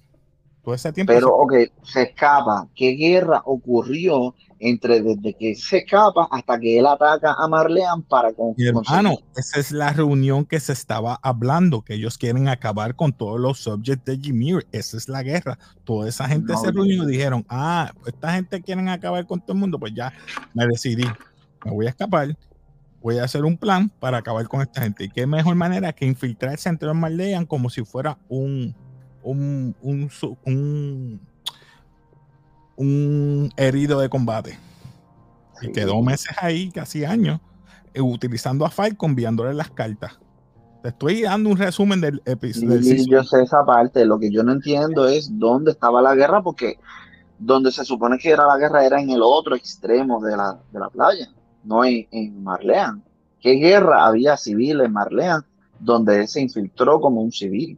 [0.64, 1.12] Todo ese tiempo.
[1.14, 2.68] Pero, ok, se escapa.
[2.76, 8.32] ¿Qué guerra ocurrió entre desde que se escapa hasta que él ataca a Marlean para
[8.32, 12.96] con, Mi hermano, esa es la reunión que se estaba hablando, que ellos quieren acabar
[12.96, 14.60] con todos los subjects de Jimmy.
[14.72, 15.58] Esa es la guerra.
[15.84, 19.60] Toda esa gente se reunió y dijeron, ah, esta gente quieren acabar con todo el
[19.60, 20.14] mundo, pues ya
[20.54, 21.06] me decidí,
[21.66, 22.36] me voy a escapar
[23.02, 25.06] voy a hacer un plan para acabar con esta gente.
[25.06, 28.76] Y qué mejor manera que infiltrarse entre los Marleyan como si fuera un,
[29.24, 31.22] un, un,
[32.76, 34.58] un, herido de combate.
[35.62, 37.40] Y quedó meses ahí, casi años,
[37.94, 40.20] eh, utilizando a Falcon, enviándole las cartas.
[40.82, 42.82] Te estoy dando un resumen del episodio.
[42.82, 44.04] Sí, yo sé esa parte.
[44.04, 46.80] Lo que yo no entiendo es dónde estaba la guerra, porque
[47.38, 50.80] donde se supone que era la guerra era en el otro extremo de la, de
[50.80, 51.30] la playa,
[51.64, 53.04] no en, en Marlean.
[53.40, 55.44] ¿Qué guerra había civil en Marlean
[55.80, 57.78] donde él se infiltró como un civil?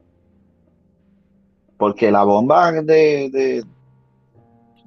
[1.78, 3.64] Porque la bomba de, de,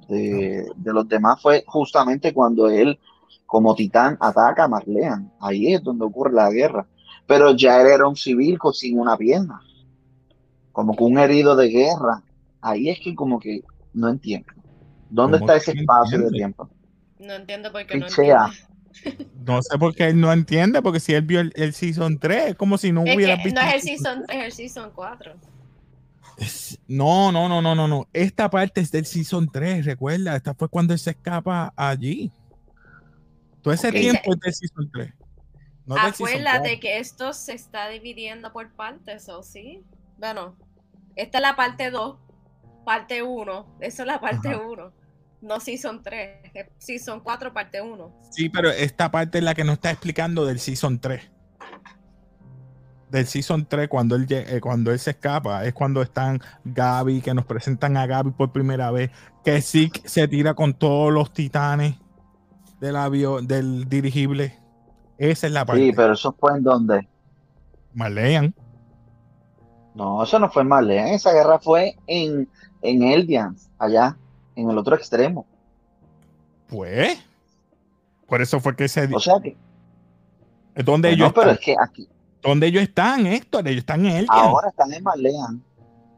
[0.07, 2.99] de, de los demás fue justamente cuando él,
[3.45, 5.31] como titán, ataca a Marlean.
[5.39, 6.87] Ahí es donde ocurre la guerra.
[7.25, 9.61] Pero ya él era un civil con, sin una pierna,
[10.71, 12.23] como que un herido de guerra.
[12.61, 14.47] Ahí es que como que no entiendo.
[15.09, 16.31] ¿Dónde ¿Cómo está ese espacio de entiende?
[16.31, 16.69] tiempo?
[17.19, 18.49] No entiendo por qué no Pichea.
[19.45, 22.49] No sé por qué él no entiende, porque si él vio el, el Season 3,
[22.49, 23.59] es como si no Es hubiera visto.
[23.61, 25.33] no es el season, es el season 4.
[26.37, 28.07] Es- No, no, no, no, no, no.
[28.13, 30.35] Esta parte es del Season 3, recuerda.
[30.35, 32.31] Esta fue cuando él se escapa allí.
[33.61, 33.93] Todo ese Ok.
[33.95, 35.13] tiempo es del Season 3.
[35.85, 36.79] No Season Acuérdate 4.
[36.81, 39.81] que esto se está dividiendo por partes, ¿o sí?
[40.19, 40.55] Bueno,
[41.15, 42.17] esta es la parte 2,
[42.85, 43.77] parte 1.
[43.79, 44.61] Eso es la parte Ajá.
[44.61, 44.91] 1.
[45.41, 48.11] No season 3, es season 4, parte 1.
[48.31, 51.31] Sí, pero esta parte es la que nos está explicando del Season 3.
[53.11, 57.33] Del Season 3, cuando él, eh, cuando él se escapa, es cuando están Gaby, que
[57.33, 59.11] nos presentan a Gaby por primera vez,
[59.43, 61.95] que Zeke se tira con todos los titanes
[62.81, 64.59] del avión, del dirigible.
[65.17, 65.83] Esa es la parte.
[65.83, 67.07] Sí, pero eso fue en donde.
[67.93, 68.53] Marleyan.
[69.95, 71.07] No, eso no fue en.
[71.07, 72.49] Esa guerra fue en,
[72.81, 74.17] en Eldians, allá,
[74.57, 75.45] en el otro extremo.
[76.67, 77.17] Pues.
[78.27, 79.05] Por eso fue que se.
[79.13, 79.55] O sea que.
[80.83, 81.55] ¿Dónde, Bueno, ellos pero están?
[81.55, 82.09] es que aquí,
[82.41, 83.67] ¿Dónde ellos están, Héctor?
[83.67, 84.27] Ellos están en Eldian.
[84.37, 85.63] ahora están en Marlean.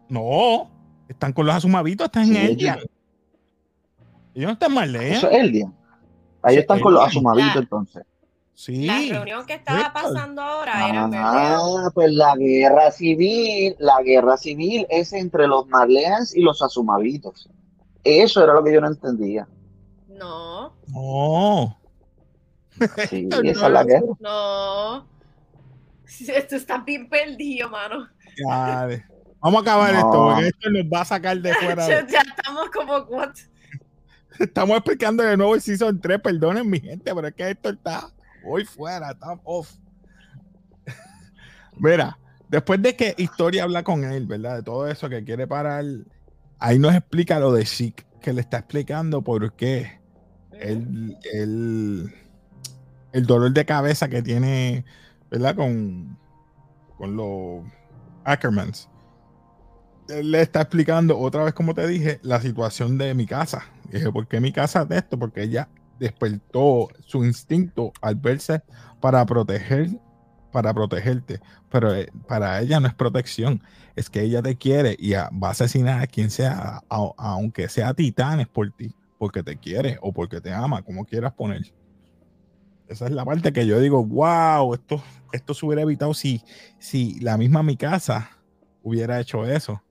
[0.09, 0.69] No.
[1.07, 2.77] Están con los asumavitos, están Sí, en Eldian.
[2.77, 2.89] ellos-
[4.35, 5.11] Ellos no están en Marleyan.
[5.13, 5.75] Eso es Eldian.
[6.41, 8.03] Ahí Sí, están con los La- entonces.
[8.53, 8.85] Sí.
[8.85, 9.93] La reunión que estaba Héctor.
[10.03, 11.25] pasando ahora era en Berlín.
[11.25, 17.49] Ah, pues la guerra civil, la guerra civil es entre los Marleans y los asumavitos.
[18.03, 19.47] Eso era lo que yo no entendía.
[20.07, 21.75] No, No.
[23.09, 24.05] Sí, esa no es la guerra.
[24.19, 25.07] no.
[26.05, 28.07] Esto está bien perdido, mano.
[28.37, 29.03] Ya, de-
[29.41, 29.99] Vamos a acabar No.
[29.99, 31.87] esto, porque esto nos va a sacar de fuera.
[31.87, 33.35] Ya, ya estamos como, what?
[34.39, 38.09] Estamos explicando de nuevo el Season 3, perdonen mi gente, pero es que esto está
[38.43, 39.71] muy fuera, está off.
[41.77, 44.57] Mira, después de que Historia habla con él, ¿verdad?
[44.57, 45.83] De todo eso que quiere parar,
[46.59, 49.99] ahí nos explica lo de Chic, que le está explicando por qué
[50.51, 52.13] el, el,
[53.13, 54.85] el dolor de cabeza que tiene,
[55.31, 55.55] ¿verdad?
[55.55, 56.17] Con,
[56.97, 57.63] con los
[58.23, 58.89] Ackermans.
[60.09, 63.63] Él le está explicando otra vez, como te dije, la situación de mi casa.
[63.91, 65.17] Dije, ¿por qué mi casa de esto?
[65.17, 65.69] Porque ella
[65.99, 68.61] despertó su instinto al verse
[68.99, 69.89] para proteger,
[70.51, 71.39] para protegerte.
[71.69, 73.61] Pero eh, para ella no es protección,
[73.95, 77.69] es que ella te quiere y a- va a asesinar a quien sea, a- aunque
[77.69, 81.61] sea titanes por ti, porque te quiere o porque te ama, como quieras poner.
[82.87, 86.41] Esa es la parte que yo digo, wow, esto, esto se hubiera evitado si,
[86.79, 88.31] si la misma mi casa
[88.81, 89.83] hubiera hecho eso.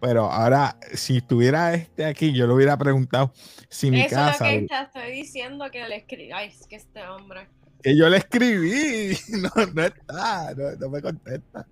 [0.00, 3.32] Pero ahora, si estuviera este aquí, yo le hubiera preguntado
[3.68, 6.32] si mi Eso casa, es lo que te estoy diciendo que le escribí.
[6.32, 7.48] Ay, es que este hombre.
[7.86, 11.68] Que yo le escribí, no, no está, no, no me contesta.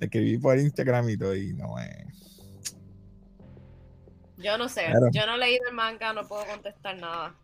[0.00, 2.06] Le escribí por Instagram y todo, y no me.
[4.36, 4.92] Yo no sé.
[5.12, 7.36] Yo no he leído el manga, no puedo contestar nada.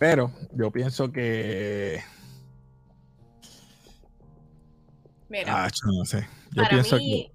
[0.00, 2.02] Pero yo pienso que.
[5.28, 6.26] Mira, Ah, yo no sé.
[6.50, 7.32] Yo para pienso mí,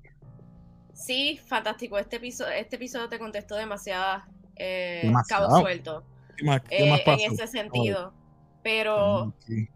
[0.93, 1.97] sí, fantástico.
[1.97, 4.23] Este episodio, este episodio te contestó demasiadas
[4.59, 5.47] eh, Demasiado.
[5.47, 6.35] cabos sueltos que.
[6.35, 8.13] ¿Qué más, qué eh, en ese sentido.
[8.61, 9.67] Pero sí.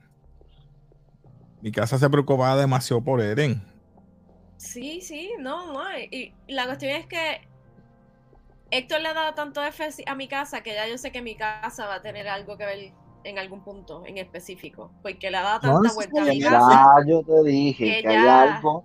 [1.61, 3.63] Mi casa se preocupaba demasiado por Eren.
[4.57, 5.83] sí, sí, no, no.
[6.11, 7.47] Y, y la cuestión es que
[8.71, 11.35] Héctor le ha dado tanto F a mi casa que ya yo sé que mi
[11.35, 12.93] casa va a tener algo que ver
[13.23, 14.91] en algún punto en específico.
[15.01, 16.69] Porque le ha dado No tanta vuelta a mi casa.
[17.05, 18.83] Ya yo te dije que que hay algo,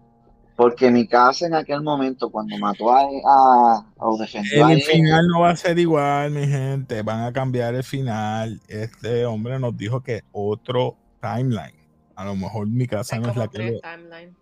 [0.59, 4.85] porque mi casa en aquel momento, cuando mató a, a o defendió a El él,
[4.85, 7.01] final no va a ser igual, mi gente.
[7.03, 8.61] Van a cambiar el final.
[8.66, 11.79] Este hombre nos dijo que otro timeline.
[12.16, 14.35] A lo mejor mi casa no es la que timelines.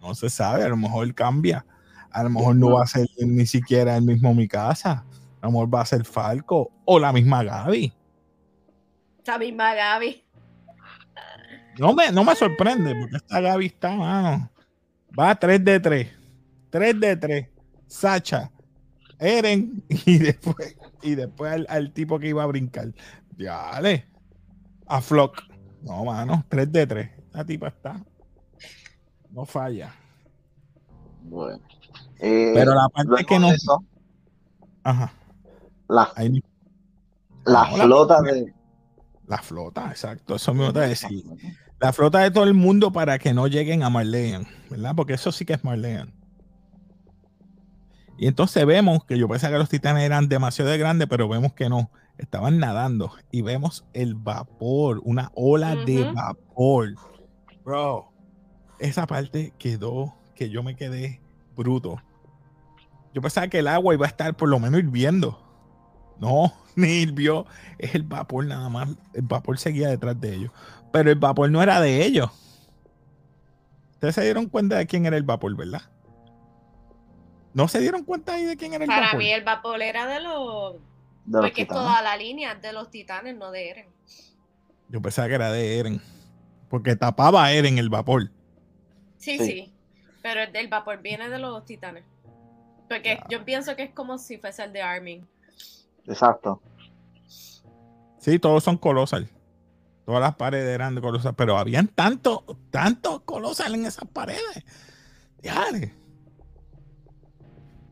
[0.00, 0.64] no se sabe.
[0.64, 1.66] A lo mejor cambia.
[2.10, 5.04] A lo mejor no va a ser ni siquiera el mismo mi casa.
[5.42, 7.92] A lo mejor va a ser Falco o la misma Gaby.
[9.18, 10.24] Esta misma Gaby.
[11.78, 14.50] No me, no me sorprende porque esta Gaby está, mano.
[15.18, 16.08] Va 3 de 3.
[16.70, 17.48] 3 de 3.
[17.86, 18.50] Sacha,
[19.18, 22.92] Eren y después, y después al, al tipo que iba a brincar.
[23.36, 24.06] Dale.
[24.86, 25.42] A Flock.
[25.82, 26.44] No, mano.
[26.48, 27.10] 3 de 3.
[27.26, 28.04] Esta tipa está.
[29.30, 29.94] No falla.
[31.22, 31.60] Bueno,
[32.18, 33.50] Eh, Pero la parte que no.
[33.50, 33.84] eso,
[34.82, 35.12] Ajá.
[35.88, 36.42] la, Ahí,
[37.44, 38.54] la No, la- flota de.
[39.26, 40.36] la flota, exacto.
[40.36, 41.24] Eso mismo te voy a decir.
[41.78, 44.94] La flota de todo el mundo para que no lleguen a Marleyan, ¿verdad?
[44.96, 46.12] Porque eso sí que es Marleyan.
[48.18, 51.68] Y entonces vemos que yo pensaba que los titanes eran demasiado grandes, pero vemos que
[51.68, 51.90] no.
[52.16, 56.94] Estaban nadando y vemos el vapor, una ola de vapor.
[57.62, 58.10] Bro,
[58.78, 61.20] esa parte quedó que yo me quedé
[61.54, 62.00] bruto.
[63.12, 65.38] Yo pensaba que el agua iba a estar por lo menos hirviendo.
[66.18, 67.44] No, ni hirvió.
[67.78, 68.88] Es el vapor nada más.
[69.12, 70.52] El vapor seguía detrás de ellos.
[70.96, 72.30] Pero el vapor no era de ellos.
[73.92, 75.82] Ustedes se dieron cuenta de quién era el vapor, ¿verdad?
[77.52, 79.18] ¿No se dieron cuenta ahí de quién era el Para vapor?
[79.18, 80.74] mí el vapor era de los...
[81.26, 83.86] de Porque es toda la línea de los titanes, no de Eren.
[84.88, 86.00] Yo pensaba que era de Eren.
[86.70, 88.30] Porque tapaba a Eren el vapor.
[89.18, 89.44] Sí, Sí.
[89.44, 89.72] sí.
[90.22, 92.04] Pero el del vapor viene de los titanes.
[92.88, 95.26] Porque yo pienso que es como si fuese el de Armin.
[96.06, 96.62] Exacto.
[98.18, 99.28] Sí, todos son colosal.
[100.06, 101.34] Todas las paredes eran de colosal.
[101.34, 104.64] Pero habían tantos, tantos colosal en esas paredes.
[105.42, 105.92] Diale.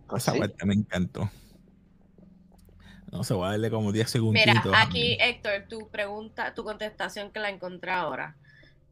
[0.08, 0.38] Pues Esa sí.
[0.38, 1.28] parte me encantó.
[3.10, 4.42] No se va a darle como 10 segundos.
[4.46, 8.36] Mira, aquí Héctor, tu pregunta, tu contestación que la encontré ahora.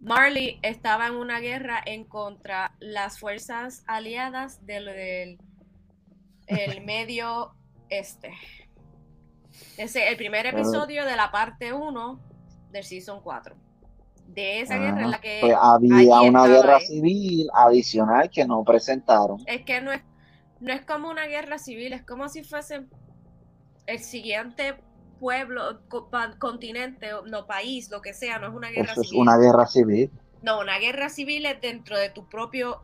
[0.01, 5.39] Marley estaba en una guerra en contra las fuerzas aliadas del, del
[6.49, 7.55] el medio
[7.89, 8.33] este.
[9.77, 12.32] Ese el primer Pero- episodio de la parte 1
[12.73, 13.55] del season 4.
[14.27, 18.65] De esa guerra en Ah, la que pues había una guerra civil adicional que no
[18.65, 19.39] presentaron.
[19.47, 20.01] es que no es,
[20.61, 22.87] no es como una guerra civil, es como si fuese
[23.87, 24.77] el siguiente
[25.21, 29.03] pueblo, co- pa- continente, o- no país, lo que sea, no es una guerra Eso
[29.03, 29.21] es civil.
[29.23, 30.11] una guerra civil.
[30.43, 32.83] No, una guerra civil es dentro de tu propio.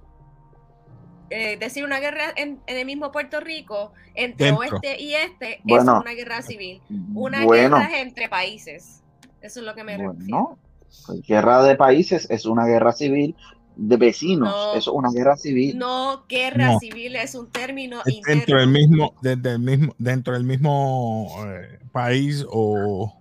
[1.31, 4.61] eh, decir una guerra en, en el mismo Puerto Rico, entre Dentro.
[4.63, 5.97] oeste y este, Bueno.
[5.97, 6.81] es una guerra civil.
[7.15, 9.03] Una bueno, guerra es entre países.
[9.41, 10.15] Eso es lo que me refiero.
[10.15, 10.59] bueno,
[11.07, 13.37] pues guerra de países es una guerra civil
[13.77, 14.49] de vecinos.
[14.49, 14.75] No.
[14.75, 15.79] Eso es una guerra civil.
[15.79, 16.79] No, guerra No.
[16.81, 21.79] civil es un término Es dentro del mismo, desde el mismo, dentro del mismo eh,
[21.93, 23.15] país o,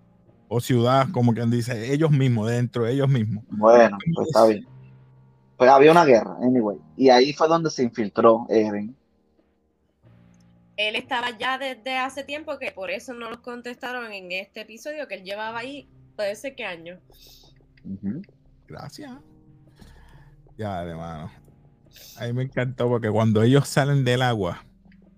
[0.47, 3.43] o ciudad, como quien dice, ellos mismos, dentro de ellos mismos.
[3.49, 4.65] Bueno, pues está bien.
[5.57, 6.77] Pues había una guerra, anyway.
[6.95, 8.95] Y ahí fue donde se infiltró Eren.
[10.77, 15.07] Él estaba ya desde hace tiempo, que por eso no nos contestaron en este episodio,
[15.07, 16.99] que él llevaba ahí, puede ser qué año.
[18.67, 19.11] Gracias.
[20.57, 21.31] Ya, hermano.
[22.19, 24.65] A mí me encantó porque cuando ellos salen del agua,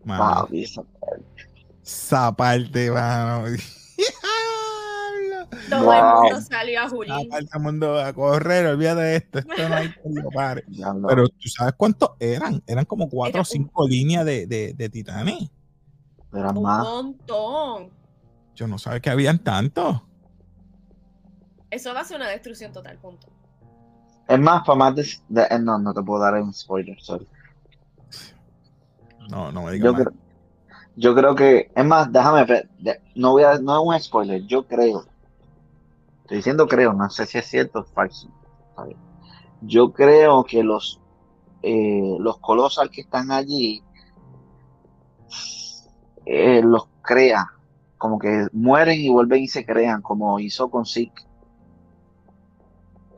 [0.03, 0.85] mano, eso-
[1.83, 3.45] esa parte, mano.
[5.69, 5.93] Todo Wow.
[5.93, 9.75] el mundo salió a Esa parte el mundo a correr, olvídate de esto, esto no
[9.75, 9.89] hay
[10.35, 10.63] pare.
[11.07, 14.89] Pero tú sabes cuántos eran, eran como cuatro Era o cinco líneas de, de, de
[14.89, 15.49] titanes.
[16.33, 16.83] Eran Un más.
[16.83, 17.89] montón.
[18.55, 20.01] Yo no sabía que habían tantos.
[21.71, 23.27] Eso va a ser una destrucción total, punto.
[24.27, 27.27] Es más, para más de, de- eh, no, no te puedo dar un spoiler, sorry.
[29.29, 30.01] No, no me digas Yo, más.
[30.03, 30.13] creo-
[30.95, 34.41] yo creo que, es más, déjame ver, de- no voy a, no es un spoiler,
[34.45, 35.05] yo creo.
[36.21, 38.27] Estoy diciendo creo, no sé si es cierto o falso.
[39.61, 41.01] Yo creo que los,
[41.63, 43.83] eh, los colosal que están allí,
[46.25, 47.51] eh, los crea,
[47.97, 51.23] como que mueren y vuelven y se crean, como hizo con Zeke.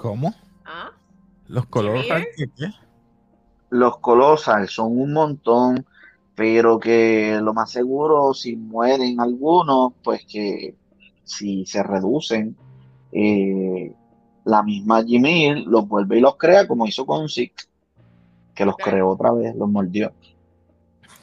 [0.02, 0.34] ¿Cómo?
[0.66, 0.90] ¿Ah?
[1.48, 1.66] Los.
[1.76, 2.28] Ymir?
[2.36, 2.72] ¿qué, qué?
[3.70, 5.86] Los colosal son un montón,
[6.34, 10.76] pero que lo más seguro, si mueren algunos, pues que
[11.24, 12.58] si se reducen,
[13.12, 13.94] eh,
[14.44, 17.66] la misma Ymir los vuelve y los crea como hizo con Zeke,
[18.56, 20.12] que los creó otra vez, los mordió.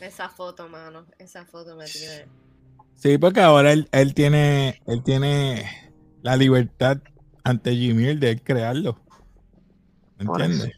[0.01, 1.05] Esa foto, mano.
[1.19, 2.27] Esa foto me tiene.
[2.95, 5.65] Sí, porque ahora él, él tiene él tiene
[6.23, 6.99] la libertad
[7.49, 8.99] ante Jimmy de él crearlo.
[10.19, 10.77] ¿Me Por entiendes?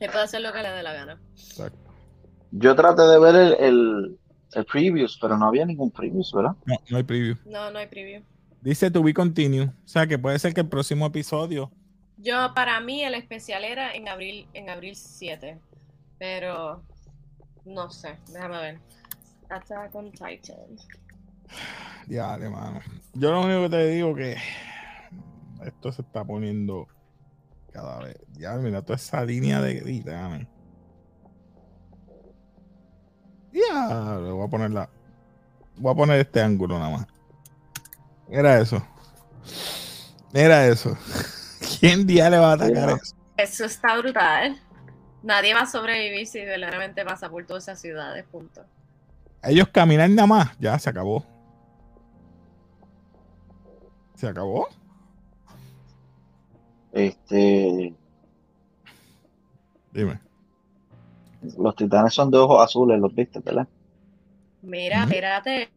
[0.00, 1.20] Él puede hacer lo que le dé la gana.
[1.34, 1.78] Exacto.
[2.50, 4.18] Yo traté de ver el, el,
[4.52, 6.52] el previews, pero no había ningún previews, ¿verdad?
[6.66, 7.36] No, no hay preview.
[7.46, 8.22] No, no hay preview.
[8.60, 9.64] Dice to be continue.
[9.64, 11.70] O sea que puede ser que el próximo episodio.
[12.16, 15.58] Yo, para mí, el especial era en abril, en abril 7.
[16.18, 16.82] Pero
[17.64, 18.78] no sé, déjame ver.
[19.50, 20.76] Attack on Titan.
[22.08, 22.80] Ya, hermano.
[23.14, 24.36] Yo lo único que te digo que
[25.64, 26.88] esto se está poniendo
[27.72, 28.16] cada vez.
[28.32, 30.46] Ya, mira, toda esa línea de titanes.
[33.52, 34.88] Ya, le voy a poner la.
[35.76, 37.06] Voy a poner este ángulo nada más.
[38.28, 38.84] Era eso.
[40.32, 40.96] Era eso.
[41.80, 43.16] ¿Quién día le va a atacar eso?
[43.36, 44.56] Eso está brutal.
[45.22, 48.64] Nadie va a sobrevivir si verdaderamente pasa por todas esas ciudades, punto.
[49.42, 51.24] Ellos caminan nada más, ya se acabó.
[54.14, 54.68] ¿Se acabó?
[56.94, 57.92] Este,
[59.92, 60.20] Dime.
[61.58, 63.66] los titanes son de ojos azules, los viste, ¿verdad?
[64.62, 65.10] Mira, Ujú.
[65.10, 65.70] espérate.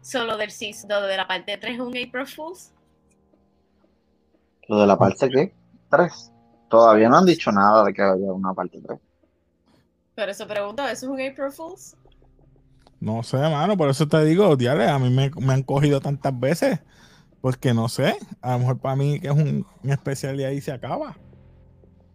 [0.00, 2.72] Solo del season, lo de la parte 3 es un April Fools.
[4.68, 5.54] Lo de la parte que
[5.90, 6.30] tres.
[6.68, 8.98] Todavía no han dicho nada de que haya una parte 3.
[10.14, 11.96] Pero eso pregunto, ¿eso es un April Fools?
[13.00, 16.38] No sé, mano, por eso te digo, diale, a mí me, me han cogido tantas
[16.38, 16.80] veces,
[17.44, 20.62] porque no sé, a lo mejor para mí que es un, un especial y ahí
[20.62, 21.14] se acaba.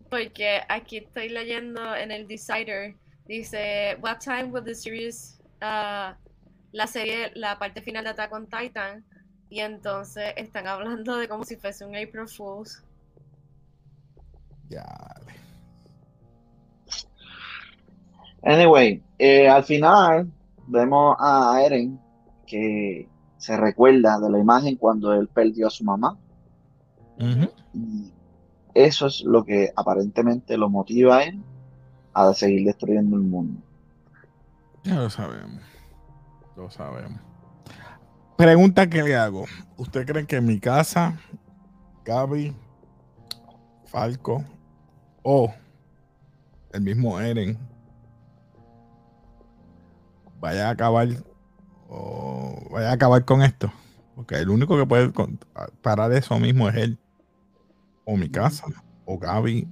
[0.09, 2.95] Porque aquí estoy leyendo en el Decider,
[3.27, 6.17] dice, What time will the series, uh,
[6.71, 9.05] la serie, la parte final de Attack on Titan?
[9.51, 12.83] Y entonces están hablando de como si fuese un April Fools.
[14.67, 14.83] Ya.
[18.41, 20.27] Anyway, eh, al final
[20.65, 21.99] vemos a Eren
[22.47, 23.07] que
[23.39, 26.17] se recuerda de la imagen cuando él perdió a su mamá.
[27.73, 28.11] Y
[28.73, 31.41] eso es lo que aparentemente lo motiva a él
[32.13, 33.61] a seguir destruyendo el mundo.
[34.83, 35.61] Ya lo sabemos.
[36.55, 37.19] Lo sabemos.
[38.37, 39.45] Pregunta que le hago.
[39.77, 41.17] ¿Usted cree que mi casa,
[42.05, 42.53] Gaby,
[43.85, 44.43] Falco
[45.23, 45.53] o
[46.71, 47.57] el mismo Eren
[50.39, 51.07] vaya a acabar
[51.89, 53.71] o vaya a acabar con esto?
[54.15, 55.11] Porque el único que puede
[55.81, 56.97] parar eso mismo es él.
[58.05, 58.65] O mi casa,
[59.05, 59.67] o Gaby.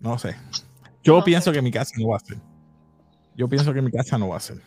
[0.00, 0.36] No sé.
[1.02, 1.56] Yo No pienso sé.
[1.56, 2.38] que mi casa no va a ser.
[3.36, 4.60] Yo pienso que mi casa no va a ser.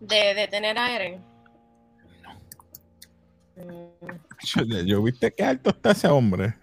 [0.00, 1.22] De detener a Eren.
[3.56, 4.14] Mm,
[4.44, 6.54] Yo, yo viste qué alto está ese hombre.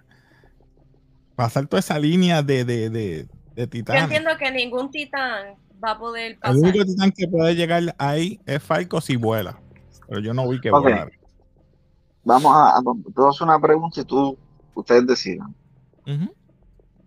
[1.35, 4.03] Pasar toda esa línea de, de, de, de Yo titanes.
[4.03, 8.61] entiendo que ningún titán va a poder El único titán que puede llegar ahí es
[8.63, 9.59] Falco si vuela.
[10.07, 10.83] Pero yo no vi que Ok.
[10.83, 11.11] volara.
[12.23, 14.37] Vamos a, a hacer una pregunta y tú,
[14.75, 15.53] ustedes decidan.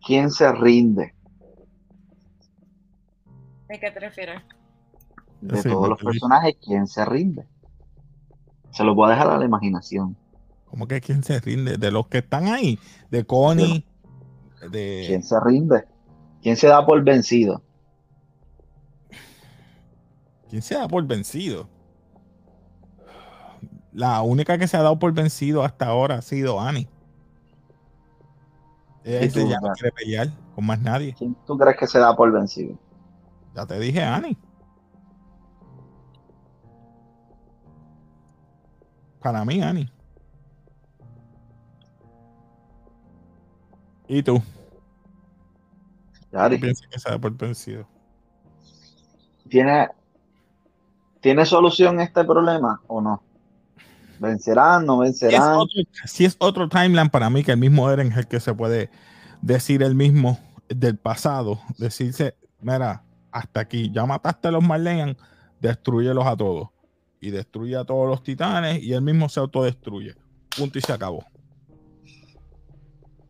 [0.05, 1.14] ¿Quién se rinde
[3.68, 4.43] ¿A qué te refieres?
[5.41, 6.57] de Sí, todos los personajes?
[6.62, 7.47] ¿Quién se rinde?
[8.70, 10.16] Se lo voy a dejar a la imaginación.
[10.66, 11.77] ¿Cómo que quién se rinde?
[11.77, 12.79] De los que están ahí.
[13.11, 13.85] De Connie.
[14.70, 15.05] De...
[15.07, 15.85] ¿Quién se rinde?
[16.43, 17.62] ¿Quién se da por vencido?
[20.49, 21.69] ¿Quién se da por vencido?
[23.93, 26.89] La única que se ha dado por vencido hasta ahora ha sido Annie.
[29.05, 29.75] Ella ¿Y dice, tú, ya no Rafa?
[29.75, 31.15] quiere pelear con más nadie.
[31.17, 32.77] ¿Quién tú crees que se da por vencido?
[33.55, 34.37] Ya te dije, Annie.
[39.21, 39.91] Para mí, Annie.
[44.09, 44.41] ¿Y tú?
[46.33, 47.87] Yari, ¿Qué piensas que se da por vencido?
[49.49, 49.89] ¿Tiene,
[51.27, 53.20] ¿Tiene solución este problema o no?
[54.20, 55.57] ¿Vencerán, no Si es, vencerán?
[55.57, 58.55] otro, si es otro timeline para mí que el mismo Eren es el que se
[58.55, 58.91] puede
[59.43, 63.03] decir el mismo del pasado, decirse, mira,
[63.33, 65.16] hasta aquí, ya mataste a los Marleyan,
[65.61, 66.68] destruyelos a todos.
[67.20, 70.14] Y destruye a todos los titanes y él mismo se autodestruye.
[70.57, 71.24] Punto y se acabó.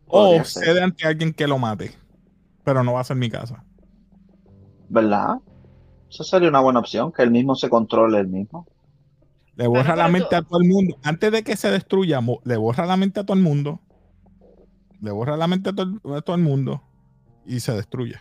[0.05, 0.65] Podría O ser.
[0.65, 1.95] cede ante alguien que lo mate.
[2.63, 3.63] Pero no va a ser mi casa.
[4.87, 5.37] ¿Verdad?
[6.09, 8.65] Eso sería una buena opción, que él mismo se controle él mismo.
[9.55, 10.97] Le borra Pero, la pero mente tú- a todo el mundo.
[11.03, 13.79] Antes de que se destruya, le borra la mente a todo el mundo.
[15.01, 16.81] Le borra la mente a todo, a todo el mundo.
[17.45, 18.15] Y se destruye.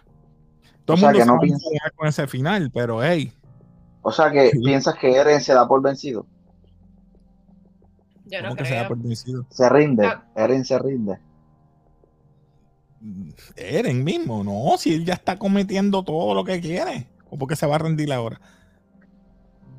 [0.85, 3.33] Todo O el sea, mundo que se no piensa- con ese final, pero hey,
[4.03, 4.61] O sea que Sí.
[4.61, 6.27] piensas que Eren se da por vencido.
[8.27, 8.89] Yo no ¿cómo que se da creo.
[8.89, 9.47] por vencido?
[9.51, 10.07] Se rinde.
[10.07, 10.25] Ah.
[10.37, 11.19] Eren se rinde.
[13.57, 17.09] Eren mismo, no, si él ya está cometiendo todo lo que quiere.
[17.37, 18.41] ¿O porque se va a rendir ahora?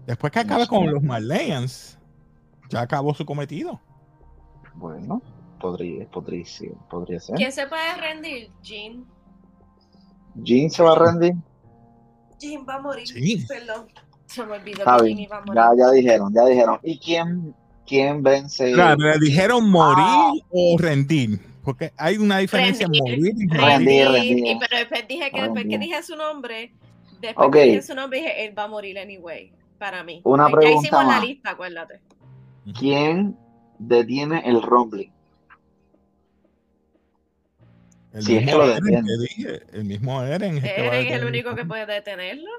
[0.05, 0.69] Después que acabe sé.
[0.69, 1.97] con los Marleyans,
[2.69, 3.81] ya acabó su cometido.
[4.75, 5.21] Bueno,
[5.59, 7.35] podría, podría, ser, podría ser.
[7.35, 8.51] ¿Quién se puede rendir?
[8.61, 9.05] Jean.
[10.35, 11.33] Jean se va a rendir.
[12.39, 13.07] Jean va a morir.
[13.07, 13.43] Sí.
[13.47, 13.87] Perdón.
[14.27, 15.17] Se me olvidó Está que bien.
[15.17, 15.55] Jean iba a morir.
[15.55, 16.79] Ya, ya dijeron, ya dijeron.
[16.83, 17.55] ¿Y quién,
[17.87, 18.65] quién vence?
[18.67, 20.31] Mira, ¿Le dijeron morir Ah.
[20.51, 21.39] o rendir?
[21.63, 23.59] Porque hay una diferencia en Rendir, morir y rendir.
[23.59, 24.47] Rendir, Rendir, rendir.
[24.47, 26.73] y- pero después dije que después que dije su nombre,
[27.21, 27.53] después Ok.
[27.53, 30.21] que dije su nombre dije él va a morir anyway, para mí.
[30.23, 31.23] Una ya pregunta hicimos la más.
[31.23, 32.01] lista, acuérdate.
[32.77, 33.37] ¿Quién
[33.79, 35.11] detiene el rumbling?
[38.13, 39.07] El Sí, es que lo Eren detiene.
[39.07, 41.65] que dije, el mismo Eren es el que va a Eren es el único que
[41.65, 42.49] puede detenerlo.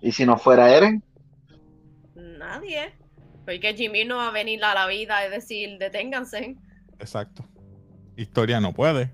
[0.00, 1.02] ¿Y si no fuera Eren?
[2.14, 2.92] Nadie.
[3.44, 6.56] Porque Jimmy no va a venir a la vida y decir deténganse.
[6.98, 7.44] Exacto.
[8.16, 9.12] Historia no puede.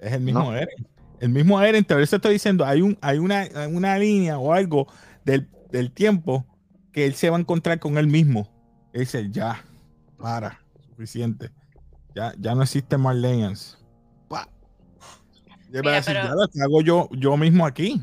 [0.00, 0.56] Es el mismo No.
[0.56, 0.86] Eren.
[1.20, 4.86] El mismo Eren, te eso estoy diciendo, hay, un, hay una, una línea o algo
[5.24, 6.46] del, del tiempo
[6.92, 8.48] que él se va a encontrar con él mismo.
[8.92, 9.62] Él dice, ya,
[10.18, 11.50] para, suficiente.
[12.14, 13.76] Ya, ya no existen más Legends.
[15.72, 18.02] Mira, decir, pero- ya lo que hago yo, yo mismo aquí.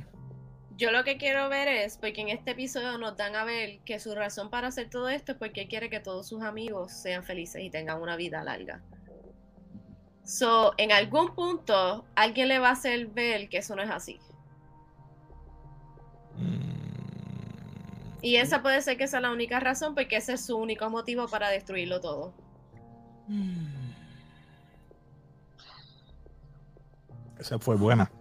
[0.77, 3.99] Yo lo que quiero ver es, porque en este episodio nos dan a ver que
[3.99, 7.23] su razón para hacer todo esto es porque él quiere que todos sus amigos sean
[7.23, 8.83] felices y tengan una vida larga.
[10.27, 14.19] So, en algún punto, alguien le va a hacer ver que eso no es así.
[18.21, 21.29] Y esa puede ser que sea la única razón, porque ese es su único motivo
[21.29, 22.33] para destruirlo todo.
[27.39, 28.11] Esa fue buena.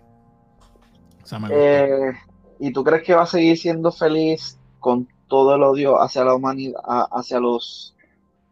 [1.24, 1.48] Esa me.
[1.50, 2.12] Eh,
[2.60, 6.36] ¿Y tú crees que va a seguir siendo feliz con todo el odio hacia la
[6.36, 6.80] humanidad,
[7.10, 7.96] hacia los,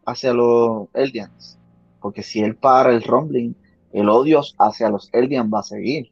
[0.05, 1.57] hacia los Eldians?
[2.05, 3.55] Porque si él para el rumbling,
[3.91, 6.11] el odio hacia los Eldians va a seguir.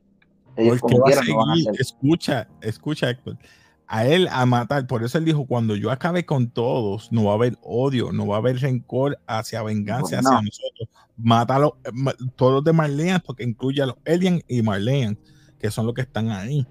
[0.57, 1.69] Ellos Porque como va a quieran no van a seguir.
[1.69, 1.81] hacer.
[1.81, 3.37] Escucha, escucha, Héctor.
[3.85, 7.33] A él a matar, por eso él dijo, cuando yo acabe con todos, no va
[7.33, 10.29] a haber odio, no va a haber rencor hacia venganza Bueno.
[10.29, 10.89] hacia nosotros.
[11.15, 15.15] Mátalo, ma- todos los de Marleyan, porque incluye a los Alien y Marleyan,
[15.59, 16.65] que son los que están ahí.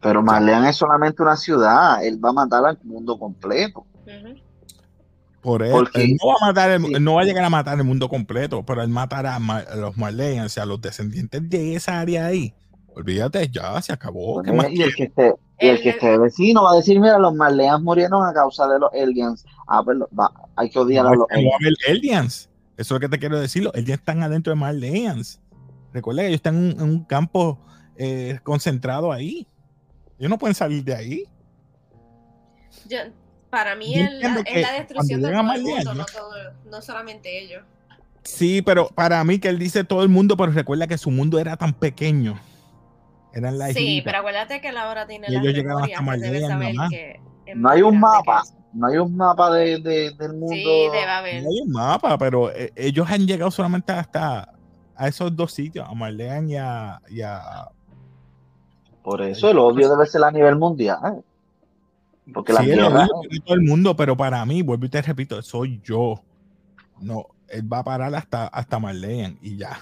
[0.00, 3.86] Pero Marlean es solamente una ciudad, él va a matar al mundo completo.
[4.06, 4.40] Ujú.
[5.46, 6.92] Por él, Porque- él no va a matar, el- sí.
[6.94, 9.96] él no va a llegar a matar el mundo completo, pero él matará a, los
[9.96, 12.52] Marleyan, o sea, a los descendientes de esa área ahí.
[12.96, 14.42] Olvídate, ya se acabó.
[14.42, 16.98] ¿qué más y el que esté, y el El- que esté vecino va a decir,
[16.98, 19.44] mira, los Marleans murieron a causa de los Eldians.
[19.68, 21.26] Ah, pues va- hay que odiar No, a los
[21.86, 22.50] Eldians.
[22.76, 23.62] Eso es lo que te quiero decir.
[23.62, 25.40] Los Eldians están adentro de Marleans.
[25.92, 27.60] Recuerda que ellos están en un, en un campo
[27.96, 29.46] eh, concentrado ahí.
[30.18, 31.24] Ellos no pueden salir de ahí.
[32.88, 32.98] Yo-
[33.50, 36.04] para mí es la, es la destrucción de todo el mundo, no, ¿no?
[36.06, 37.62] todo- no solamente ellos.
[38.22, 41.38] Sí, pero para mí que él dice todo el mundo, pero recuerda que su mundo
[41.38, 42.38] era tan pequeño.
[43.32, 46.14] Eran la Sí, pero acuérdate que la hora tiene Y las ellos llegaron memorias, hasta
[46.14, 46.90] él debe Marleyan saber nomás.
[46.90, 47.20] que
[47.54, 48.42] No hay un mapa,
[48.72, 50.48] no hay un mapa de, de- del mundo.
[50.54, 51.42] Sí, debe haber.
[51.44, 54.52] No hay un mapa, pero eh, ellos han llegado solamente hasta
[54.96, 57.68] a esos dos sitios, a Marleyan y a, y a-
[59.04, 61.22] Por eso el odio debe ser a nivel mundial.
[62.32, 64.88] Porque la Sí, lo guerra, dijo de todo el mundo, pero para mí, vuelvo y
[64.88, 66.22] te repito, soy yo.
[67.00, 69.78] No, él va a parar hasta, hasta Marleyan y ya.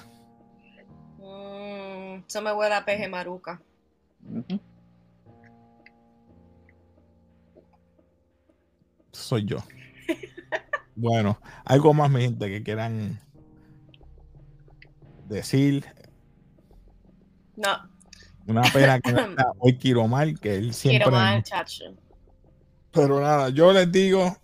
[1.19, 3.61] Mm, eso me huele a peje maruca.
[9.13, 9.59] Soy yo.
[10.97, 13.21] bueno, algo más, mi gente, que quieran
[15.29, 15.85] decir.
[17.57, 17.89] No,
[18.47, 21.05] Una pena que no está hoy Kiromar, que él siempre.
[21.05, 21.85] quiero más chacho.
[22.95, 24.37] Pero nada, yo les digo,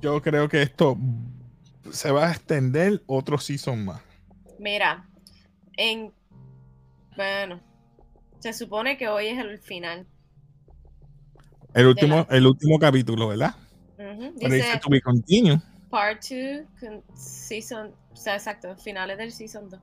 [0.00, 0.96] yo creo que esto
[1.90, 4.02] se va a extender otro season más.
[4.58, 5.08] Mira,
[5.76, 6.12] en.
[7.16, 7.60] Bueno,
[8.40, 10.06] se supone que hoy es el final.
[11.72, 13.54] El último, la- el último capítulo, ¿verdad?
[13.98, 15.58] Ujú, Pero dice Dice to be continue.
[15.90, 17.94] Part 2, Season.
[18.12, 19.80] O sea, exacto, finales del Season 2.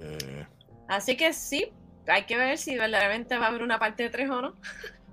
[0.00, 0.46] Eh,
[0.88, 1.72] Así que sí,
[2.06, 4.54] hay que ver si verdaderamente va a haber una parte 3 o no.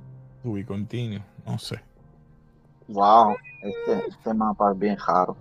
[0.42, 1.82] to be continue, no sé.
[2.88, 5.38] Wow, este, este mapa es bien raro.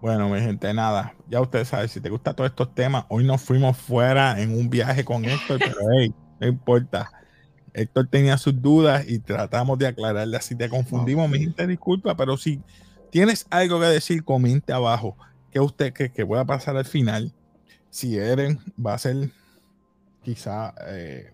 [0.00, 1.14] Bueno, mi gente, nada.
[1.28, 4.70] Ya ustedes saben, si te gustan todos estos temas, hoy nos fuimos fuera en un
[4.70, 7.10] viaje con Héctor, pero hey, no importa.
[7.72, 10.44] Héctor tenía sus dudas y tratamos de aclararlas.
[10.44, 12.62] Si te confundimos, mi gente, disculpa, pero si
[13.10, 15.16] tienes algo que decir, comente abajo.
[15.50, 17.32] ¿Qué usted cree que pueda pasar al final?
[17.90, 19.30] Si Eren va a ser
[20.22, 21.32] quizá eh,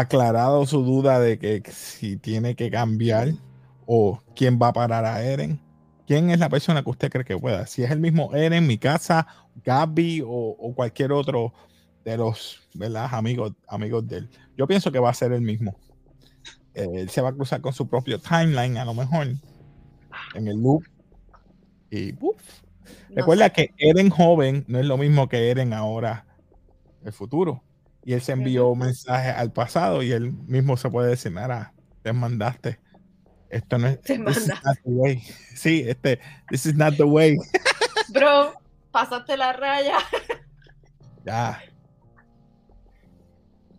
[0.00, 3.32] aclarado su duda de que si tiene que cambiar
[3.86, 5.60] o quién va a parar a Eren.
[6.06, 7.66] ¿Quién es la persona que usted cree que pueda?
[7.66, 9.26] Si es el mismo Eren, mi casa,
[9.64, 11.52] Gaby o, o cualquier otro
[12.04, 13.08] de los ¿verdad?
[13.12, 14.30] amigos, amigos de él.
[14.56, 15.76] Yo pienso que va a ser el mismo.
[16.74, 19.28] Eh, él se va a cruzar con su propio timeline, a lo mejor,
[20.34, 20.84] en el loop.
[21.90, 22.12] Y
[23.14, 23.52] recuerda sé.
[23.52, 26.26] que Eren joven no es lo mismo que Eren ahora,
[27.04, 27.62] el futuro.
[28.06, 31.74] Y él se envió un mensaje al pasado y él mismo se puede decir, nada,
[32.02, 32.78] te mandaste.
[33.50, 34.00] Esto no es.
[34.02, 34.64] Te this is mandaste.
[34.64, 35.22] not the way.
[35.56, 37.36] Sí, este, this is not the way.
[38.14, 38.54] Bro,
[38.92, 39.98] pasaste la raya.
[41.24, 41.60] Ya.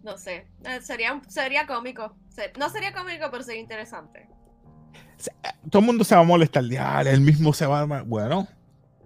[0.03, 0.45] No sé.
[0.65, 2.13] eh, Sería, sería cómico.
[2.59, 4.27] No sería cómico, pero sería interesante.
[5.71, 6.65] Todo el mundo se va a molestar.
[6.65, 8.01] Ya, él mismo se va a.
[8.03, 8.47] Bueno,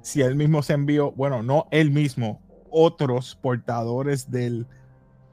[0.01, 2.41] si él mismo se envió, bueno, no él mismo,
[2.71, 4.67] otros portadores del,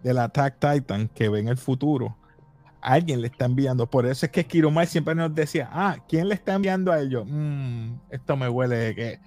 [0.02, 2.16] del Attack Titan que ven el futuro,
[2.80, 3.90] Alguien le está enviando.
[3.90, 7.24] Por eso es que Kirumai siempre nos decía, ah, ¿quién le está enviando a ellos?
[7.26, 9.20] Mm, esto me huele de que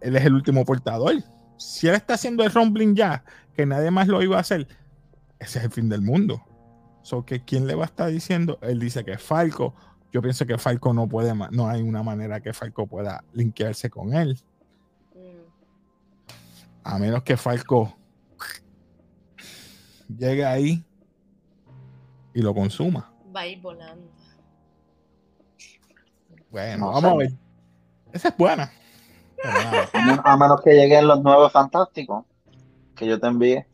[0.00, 1.14] él es el último portador.
[1.56, 3.24] Si él está haciendo el rumbling ya,
[3.54, 4.66] que nadie más lo iba a hacer,
[5.38, 6.42] ese es el fin del mundo.
[7.02, 9.74] So que quién le va a estar diciendo, él dice que es Falco.
[10.12, 14.14] Yo pienso que Falco no puede, no hay una manera que Falco pueda linkearse con
[14.14, 14.38] él.
[15.14, 16.82] Mm.
[16.82, 17.96] A menos que Falco
[20.08, 20.84] llegue ahí
[22.34, 23.12] y lo consuma.
[23.34, 24.10] Va a ir volando.
[26.50, 27.32] Bueno, vamos a ver.
[28.12, 28.70] Esa es buena.
[30.24, 32.24] A menos que lleguen los nuevos fantásticos
[32.94, 33.64] que yo te envíe.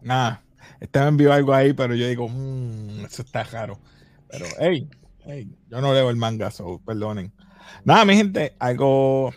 [0.00, 0.42] Nada,
[0.80, 3.78] este me envió algo ahí, pero yo digo, mmm, eso está raro.
[4.30, 4.88] Pero, hey,
[5.24, 7.32] hey, yo no leo el manga, so perdonen.
[7.84, 9.32] Nada, mi gente, algo,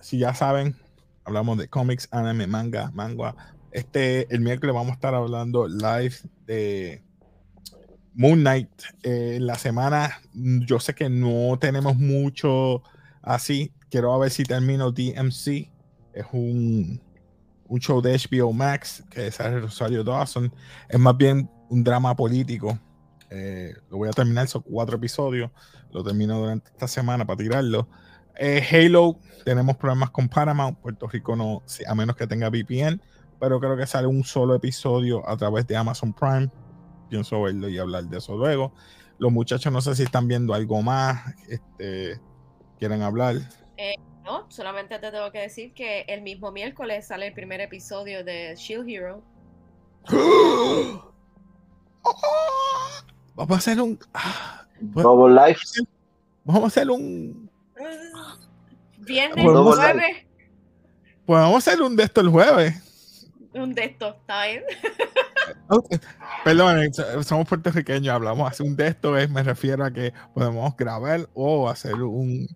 [0.00, 0.76] si ya saben,
[1.24, 3.34] hablamos de cómics, anime, manga, manga.
[3.72, 6.14] Este, el miércoles vamos a estar hablando live
[6.46, 7.02] de
[8.14, 8.70] Moon Knight.
[9.02, 12.82] Eh, en la semana, yo sé que no tenemos mucho
[13.22, 13.72] así.
[13.90, 15.70] Quiero ver si termino DMC.
[16.14, 17.00] Es un
[17.72, 20.52] un show de HBO Max que es Rosario Dawson.
[20.90, 22.78] Es más bien un drama político.
[23.30, 25.50] Eh, lo voy a terminar, son cuatro episodios.
[25.90, 27.88] Lo termino durante esta semana para tirarlo.
[28.38, 30.78] Eh, Halo, tenemos problemas con Paramount.
[30.80, 33.00] Puerto Rico no, a menos que tenga VPN.
[33.42, 36.48] Pero creo que sale un solo episodio a través de Amazon Prime.
[37.10, 38.72] Pienso verlo y hablar de eso luego.
[39.18, 41.34] Los muchachos no sé si están viendo algo más.
[41.48, 42.20] Este,
[42.78, 43.38] quieren hablar.
[43.78, 48.22] Eh, no, solamente te tengo que decir que el mismo miércoles sale el primer episodio
[48.22, 49.24] de Shield Hero.
[53.34, 53.98] Vamos a hacer un.
[54.78, 55.62] Double Life.
[56.44, 57.50] Vamos a hacer un.
[58.98, 60.26] Viernes, jueves.
[61.26, 62.91] Pues vamos a hacer un de esto el jueves.
[63.54, 64.62] Un de esto, ¿está bien?
[66.44, 66.92] Perdón,
[67.24, 71.68] somos puertorriqueños, hablamos hacer un de esto, es, me refiero a que podemos grabar o
[71.68, 72.48] hacer un,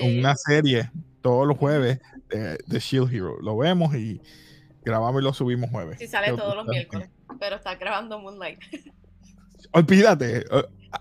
[0.00, 0.90] una serie
[1.20, 3.36] todos los jueves de, Shield Hero.
[3.40, 4.20] Lo vemos y
[4.82, 5.98] grabamos y lo subimos jueves.
[5.98, 8.60] Sí, sale todos los miércoles, pero está grabando Moonlight.
[9.72, 10.44] Olvídate,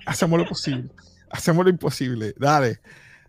[0.06, 0.90] hacemos lo posible,
[1.30, 2.34] hacemos lo imposible.
[2.38, 2.82] Dale,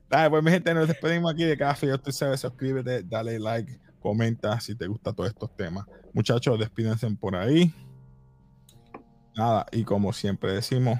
[0.08, 1.86] dale, pues mi gente, nos despedimos aquí de Café.
[1.86, 5.86] Yo te sabes, suscríbete, dale like, comenta si te gustan todos estos temas.
[6.12, 7.72] Muchachos, despídense por ahí.
[9.36, 10.98] Nada, y como siempre decimos,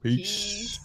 [0.00, 0.78] peace.